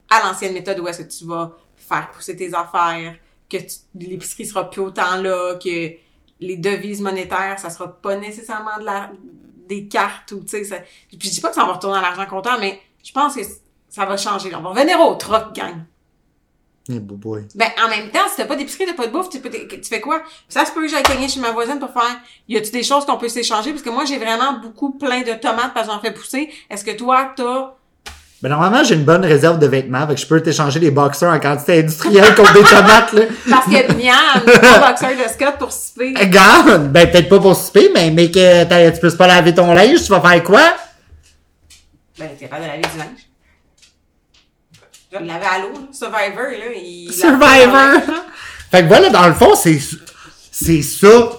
à 0.10 0.26
l'ancienne 0.26 0.54
méthode 0.54 0.80
où 0.80 0.88
est-ce 0.88 1.02
que 1.04 1.12
tu 1.12 1.26
vas 1.26 1.52
faire 1.76 2.10
pousser 2.12 2.36
tes 2.36 2.54
affaires, 2.54 3.16
que 3.50 3.58
l'épicerie 3.96 4.46
sera 4.46 4.70
plus 4.70 4.82
autant 4.82 5.18
là, 5.22 5.56
que 5.56 5.92
les 6.40 6.58
devises 6.58 7.02
monétaires, 7.02 7.58
ça 7.60 7.70
sera 7.70 7.88
pas 7.92 8.16
nécessairement 8.16 8.78
de 8.80 8.86
la, 8.86 9.12
des 9.68 9.88
cartes 9.88 10.32
ou, 10.34 10.42
tu 10.42 10.50
sais, 10.50 10.64
ça- 10.64 10.80
puis 11.10 11.20
je 11.24 11.30
dis 11.30 11.42
pas 11.42 11.50
que 11.50 11.56
ça 11.56 11.66
va 11.66 11.74
retourner 11.74 11.98
à 11.98 12.02
l'argent 12.02 12.26
comptant, 12.26 12.60
mais 12.60 12.80
je 13.04 13.12
pense 13.12 13.36
que 13.36 13.42
ça 13.90 14.06
va 14.06 14.18
changer. 14.18 14.54
On 14.56 14.62
va 14.62 14.70
revenir 14.70 15.00
au 15.00 15.16
troc, 15.16 15.54
gang. 15.56 15.76
Beau 16.90 17.16
boy. 17.16 17.46
Ben, 17.56 17.68
en 17.84 17.90
même 17.90 18.12
temps, 18.12 18.28
si 18.30 18.38
t'as 18.38 18.46
pas 18.46 18.56
d'épicerie, 18.56 18.86
t'as 18.86 18.94
pas 18.94 19.08
de 19.08 19.12
bouffe, 19.12 19.30
tu, 19.30 19.42
peux- 19.42 19.50
tu 19.50 19.84
fais 19.84 20.00
quoi? 20.00 20.22
Ça 20.48 20.64
se 20.64 20.72
peut 20.72 20.82
que 20.84 20.88
j'aille 20.88 21.04
cogner 21.04 21.28
chez 21.28 21.42
ma 21.42 21.52
voisine 21.52 21.80
pour 21.80 21.92
faire, 21.92 22.18
y 22.48 22.56
a-tu 22.56 22.72
des 22.72 22.84
choses 22.84 23.06
qu'on 23.06 23.18
peut 23.18 23.28
s'échanger? 23.28 23.72
Parce 23.72 23.84
que 23.84 23.90
moi, 23.90 24.06
j'ai 24.06 24.18
vraiment 24.18 24.54
beaucoup 24.60 24.92
plein 24.98 25.22
de 25.22 25.34
tomates 25.34 25.74
parce 25.74 25.88
que 25.88 25.94
j'en 25.94 26.00
fais 26.00 26.14
pousser. 26.14 26.50
Est-ce 26.70 26.86
que 26.86 26.92
toi, 26.92 27.34
t'as... 27.36 27.74
Ben, 28.42 28.50
normalement, 28.50 28.84
j'ai 28.84 28.94
une 28.94 29.04
bonne 29.04 29.26
réserve 29.26 29.58
de 29.58 29.66
vêtements, 29.66 30.08
fait 30.08 30.14
que 30.14 30.22
je 30.22 30.28
peux 30.28 30.40
t'échanger 30.42 30.80
des 30.80 30.92
boxers 30.92 31.32
en 31.34 31.40
quantité 31.40 31.80
industrielle 31.80 32.36
contre 32.36 32.54
des 32.54 32.64
tomates, 32.64 33.14
là. 33.14 33.22
Parce 33.50 33.66
que 33.66 33.94
Miam, 33.94 34.16
un 34.46 34.90
boxeur 34.90 35.10
de 35.10 35.28
Scott 35.34 35.56
pour 35.58 35.72
souper. 35.72 36.14
Regarde, 36.16 36.92
ben, 36.92 37.10
peut-être 37.10 37.30
pas 37.30 37.40
pour 37.40 37.56
souper, 37.56 37.90
mais, 37.92 38.12
mais 38.12 38.30
que 38.30 38.92
tu 38.94 39.00
peux 39.00 39.18
pas 39.18 39.26
laver 39.26 39.56
ton 39.56 39.74
linge, 39.74 40.04
tu 40.04 40.12
vas 40.12 40.22
faire 40.22 40.44
quoi? 40.44 40.62
Ben, 42.20 42.30
t'es 42.38 42.46
capable 42.46 42.66
de 42.66 42.68
laver 42.68 42.82
du 42.82 42.98
linge. 43.00 43.28
Je 45.12 45.18
vais 45.18 45.24
le 45.24 45.28
laver 45.30 45.46
à 45.46 45.60
l'eau, 45.60 45.74
là. 45.74 45.88
Survivor, 45.92 46.44
là, 46.44 46.66
il... 46.76 47.12
Survivor! 47.12 48.22
fait 48.72 48.84
que 48.84 48.88
voilà, 48.88 49.10
dans 49.10 49.28
le 49.28 49.34
fond, 49.34 49.56
c'est, 49.56 49.80
c'est 50.52 50.84
ça. 50.84 51.32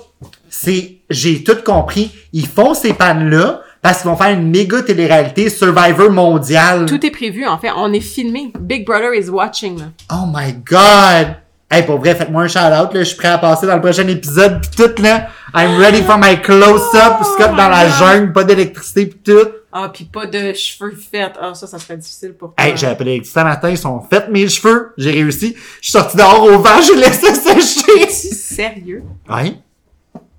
C'est, 0.49 0.97
j'ai 1.09 1.45
tout 1.45 1.63
compris. 1.65 2.11
Ils 2.33 2.49
font 2.49 2.75
ces 2.75 2.93
pannes-là 2.93 3.63
parce 3.83 4.03
qu'ils 4.03 4.11
vont 4.11 4.17
faire 4.17 4.31
une 4.31 4.51
méga 4.51 4.83
télé-réalité 4.83 5.49
Survivor 5.51 6.11
mondial. 6.11 6.87
Tout 6.87 7.05
est 7.05 7.11
prévu, 7.11 7.47
en 7.47 7.59
fait. 7.59 7.71
On 7.77 7.93
est 7.93 8.01
filmé. 8.01 8.53
Big 8.59 8.85
Brother 8.87 9.15
is 9.15 9.29
watching, 9.29 9.79
là. 9.79 9.87
Oh 10.13 10.27
my 10.33 10.53
god! 10.53 11.37
Hey, 11.71 11.83
pour 11.85 11.99
vrai, 11.99 12.15
faites-moi 12.15 12.45
un 12.45 12.49
shout-out, 12.49 12.95
là. 12.95 13.01
Je 13.01 13.05
suis 13.05 13.17
prêt 13.17 13.29
à 13.29 13.37
passer 13.37 13.67
dans 13.67 13.75
le 13.75 13.83
prochain 13.83 14.09
épisode 14.09 14.63
pis 14.63 14.71
tout, 14.71 15.03
là. 15.03 15.29
I'm 15.55 15.79
ready 15.79 16.03
for 16.03 16.17
my 16.19 16.41
close-up, 16.41 17.19
Oh 17.21 17.25
Scott 17.25 17.55
dans 17.57 17.69
la 17.69 17.89
jungle, 17.91 18.33
pas 18.33 18.45
d'électricité 18.45 19.07
pis 19.07 19.19
tout. 19.19 19.49
Ah, 19.71 19.91
puis 19.93 20.05
pas 20.07 20.25
de 20.25 20.55
cheveux 20.55 20.93
faits. 20.97 21.35
Ah, 21.39 21.53
ça, 21.55 21.67
ça 21.67 21.79
serait 21.79 21.99
difficile 21.99 22.33
pour 22.33 22.55
toi. 22.55 22.65
Hey, 22.65 22.75
j'ai 22.75 22.87
appelé 22.87 23.11
l'électricité 23.11 23.45
matin, 23.45 23.69
ils 23.69 23.77
sont 23.77 24.01
faits 24.01 24.31
mes 24.31 24.49
cheveux, 24.49 24.95
j'ai 24.97 25.11
réussi. 25.11 25.55
Je 25.83 25.91
suis 25.91 25.93
sorti 25.93 26.17
dehors 26.17 26.43
au 26.43 26.59
vent, 26.59 26.81
je 26.81 26.99
laissé 26.99 27.35
sécher. 27.35 28.03
Es-tu 28.03 28.35
sérieux? 28.35 29.03
Ouais. 29.29 29.53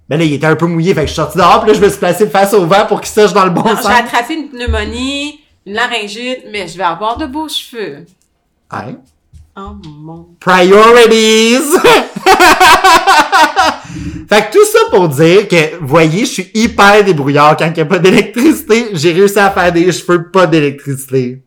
Ben 0.10 0.18
là, 0.18 0.26
il 0.26 0.34
était 0.34 0.48
un 0.48 0.56
peu 0.56 0.66
mouillé, 0.66 0.94
fait 0.96 1.02
que 1.02 1.08
je 1.08 1.14
suis 1.14 1.18
sorti 1.18 1.38
dehors, 1.38 1.62
pis 1.62 1.68
là, 1.68 1.74
je 1.76 1.82
me 1.82 1.90
suis 1.90 2.00
placé 2.00 2.28
face 2.28 2.54
au 2.54 2.66
vent 2.66 2.86
pour 2.88 3.00
qu'il 3.00 3.10
sèche 3.12 3.32
dans 3.32 3.46
le 3.46 3.52
bon 3.52 3.62
Non, 3.62 3.76
j'ai 3.76 3.84
sens. 3.84 3.92
attrapé 3.92 4.34
une 4.34 4.50
pneumonie, 4.50 5.40
une 5.68 5.74
laryngite, 5.74 6.46
mais 6.52 6.68
je 6.68 6.78
vais 6.78 6.84
avoir 6.84 7.18
de 7.18 7.28
beaux 7.28 7.48
cheveux. 7.48 8.06
Ouais. 8.74 8.96
Oh 9.56 9.76
mon... 9.86 10.28
Priorities! 10.40 11.60
fait 14.30 14.48
que 14.48 14.52
tout 14.52 14.66
ça 14.66 14.80
pour 14.90 15.10
dire 15.10 15.48
que, 15.48 15.78
voyez, 15.82 16.22
je 16.22 16.32
suis 16.32 16.52
hyper 16.54 17.04
débrouillard 17.04 17.56
quand 17.58 17.68
il 17.68 17.74
n'y 17.74 17.82
a 17.82 17.86
pas 17.86 18.00
d'électricité. 18.00 18.88
J'ai 18.94 19.12
réussi 19.12 19.38
à 19.38 19.52
faire 19.52 19.72
des 19.72 19.92
cheveux 19.92 20.30
pas 20.32 20.48
d'électricité. 20.48 21.42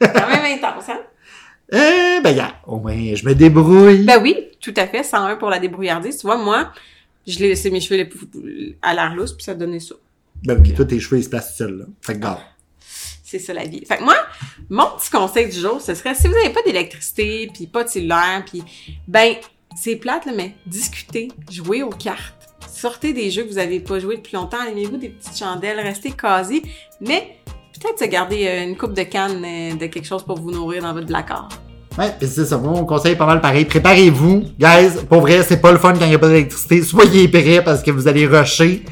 Quand 0.00 0.28
même 0.28 0.44
intense, 0.58 0.88
hein? 0.88 1.00
Eh, 1.72 2.20
ben, 2.22 2.36
gars, 2.36 2.52
au 2.64 2.78
moins, 2.78 2.94
je 2.94 3.24
me 3.26 3.34
débrouille. 3.34 4.04
Ben 4.04 4.20
oui, 4.22 4.36
tout 4.60 4.74
à 4.76 4.86
fait, 4.86 5.02
101 5.02 5.34
pour 5.34 5.50
la 5.50 5.58
débrouillardise. 5.58 6.18
Tu 6.18 6.26
vois, 6.26 6.36
moi, 6.36 6.68
je 7.26 7.38
l'ai 7.40 7.48
laissé 7.48 7.70
mes 7.70 7.80
cheveux 7.80 8.08
les- 8.44 8.78
à 8.82 8.94
l'air 8.94 9.14
lousse, 9.14 9.32
puis 9.32 9.44
ça 9.44 9.54
donnait 9.54 9.80
ça. 9.80 9.94
Ben 10.44 10.60
oui, 10.62 10.74
toi, 10.74 10.84
tes 10.84 11.00
cheveux, 11.00 11.18
ils 11.18 11.24
se 11.24 11.28
placent 11.28 11.56
seuls, 11.56 11.78
là. 11.78 11.84
Fait 12.02 12.18
que. 12.18 12.26
C'est 13.24 13.38
ça 13.40 13.52
la 13.52 13.64
vie. 13.64 13.84
Fait 13.84 13.96
que 13.96 14.04
moi, 14.04 14.14
mon 14.70 14.86
petit 14.96 15.10
conseil 15.10 15.48
du 15.48 15.58
jour, 15.58 15.80
ce 15.80 15.94
serait 15.94 16.14
si 16.14 16.28
vous 16.28 16.34
n'avez 16.34 16.50
pas 16.50 16.62
d'électricité, 16.62 17.50
puis 17.52 17.66
pas 17.66 17.82
de 17.84 17.88
cellulaire, 17.88 18.44
puis 18.46 18.62
ben, 19.08 19.34
c'est 19.76 19.96
plate, 19.96 20.26
là, 20.26 20.32
mais 20.36 20.54
discutez, 20.66 21.28
jouez 21.50 21.82
aux 21.82 21.90
cartes. 21.90 22.34
Sortez 22.72 23.12
des 23.12 23.30
jeux 23.30 23.42
que 23.42 23.48
vous 23.48 23.54
n'avez 23.56 23.80
pas 23.80 23.98
joué 23.98 24.16
depuis 24.16 24.34
longtemps, 24.36 24.60
allumez-vous 24.60 24.96
des 24.98 25.08
petites 25.08 25.36
chandelles, 25.36 25.80
restez 25.80 26.12
quasi, 26.12 26.62
mais 27.00 27.36
peut-être 27.80 27.98
se 27.98 28.04
garder 28.04 28.46
euh, 28.46 28.62
une 28.64 28.76
coupe 28.76 28.92
de 28.94 29.02
canne 29.02 29.44
euh, 29.44 29.74
de 29.74 29.86
quelque 29.86 30.06
chose 30.06 30.22
pour 30.24 30.38
vous 30.40 30.50
nourrir 30.52 30.82
dans 30.82 30.92
votre 30.92 31.06
placard. 31.06 31.48
Ouais, 31.98 32.12
pis 32.20 32.26
c'est 32.26 32.44
ça, 32.44 32.58
moi, 32.58 32.72
mon 32.72 32.84
conseil 32.84 33.12
est 33.12 33.16
pas 33.16 33.26
mal 33.26 33.40
pareil. 33.40 33.64
Préparez-vous, 33.64 34.44
guys. 34.58 34.90
Pour 35.08 35.22
vrai, 35.22 35.42
c'est 35.42 35.56
pas 35.56 35.72
le 35.72 35.78
fun 35.78 35.94
quand 35.94 36.04
il 36.04 36.08
n'y 36.08 36.14
a 36.14 36.18
pas 36.18 36.28
d'électricité. 36.28 36.82
Soyez 36.82 37.26
prêts 37.28 37.62
parce 37.64 37.82
que 37.82 37.90
vous 37.90 38.06
allez 38.06 38.26
rusher. 38.26 38.84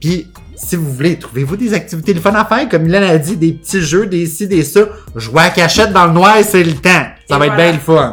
Puis, 0.00 0.28
si 0.54 0.76
vous 0.76 0.92
voulez, 0.92 1.18
trouvez-vous 1.18 1.56
des 1.56 1.74
activités 1.74 2.14
de 2.14 2.20
fun 2.20 2.32
à 2.34 2.44
faire? 2.44 2.68
Comme 2.68 2.82
Milan 2.82 3.02
a 3.02 3.18
dit, 3.18 3.36
des 3.36 3.52
petits 3.52 3.82
jeux, 3.82 4.06
des 4.06 4.26
ci, 4.26 4.46
des 4.46 4.62
ça. 4.62 4.82
Jouer 5.16 5.42
à 5.42 5.50
cachette 5.50 5.92
dans 5.92 6.06
le 6.06 6.12
noir, 6.12 6.36
c'est 6.48 6.62
le 6.62 6.74
temps. 6.74 7.06
Ça 7.28 7.34
Et 7.34 7.38
va 7.38 7.46
être 7.46 7.56
bien 7.56 7.72
le 7.72 7.78
fun. 7.78 8.12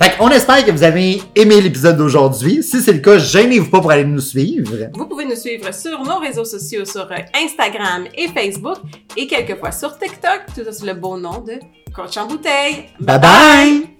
Fait 0.00 0.16
qu'on 0.16 0.28
espère 0.28 0.64
que 0.64 0.70
vous 0.70 0.82
avez 0.82 1.22
aimé 1.34 1.60
l'épisode 1.60 1.96
d'aujourd'hui. 1.96 2.62
Si 2.62 2.80
c'est 2.80 2.92
le 2.92 2.98
cas, 2.98 3.18
gênez-vous 3.18 3.70
pas 3.70 3.80
pour 3.80 3.90
aller 3.90 4.04
nous 4.04 4.20
suivre. 4.20 4.74
Vous 4.94 5.06
pouvez 5.06 5.24
nous 5.24 5.36
suivre 5.36 5.72
sur 5.72 6.02
nos 6.02 6.18
réseaux 6.18 6.44
sociaux, 6.44 6.84
sur 6.84 7.08
Instagram 7.34 8.04
et 8.14 8.28
Facebook, 8.28 8.78
et 9.16 9.26
quelquefois 9.26 9.72
sur 9.72 9.98
TikTok, 9.98 10.42
tout 10.54 10.64
ça 10.64 10.72
sous 10.72 10.86
le 10.86 10.94
beau 10.94 11.16
nom 11.16 11.40
de 11.40 11.54
Coach 11.94 12.16
en 12.18 12.26
bouteille. 12.26 12.86
Bye 13.00 13.20
bye! 13.20 13.95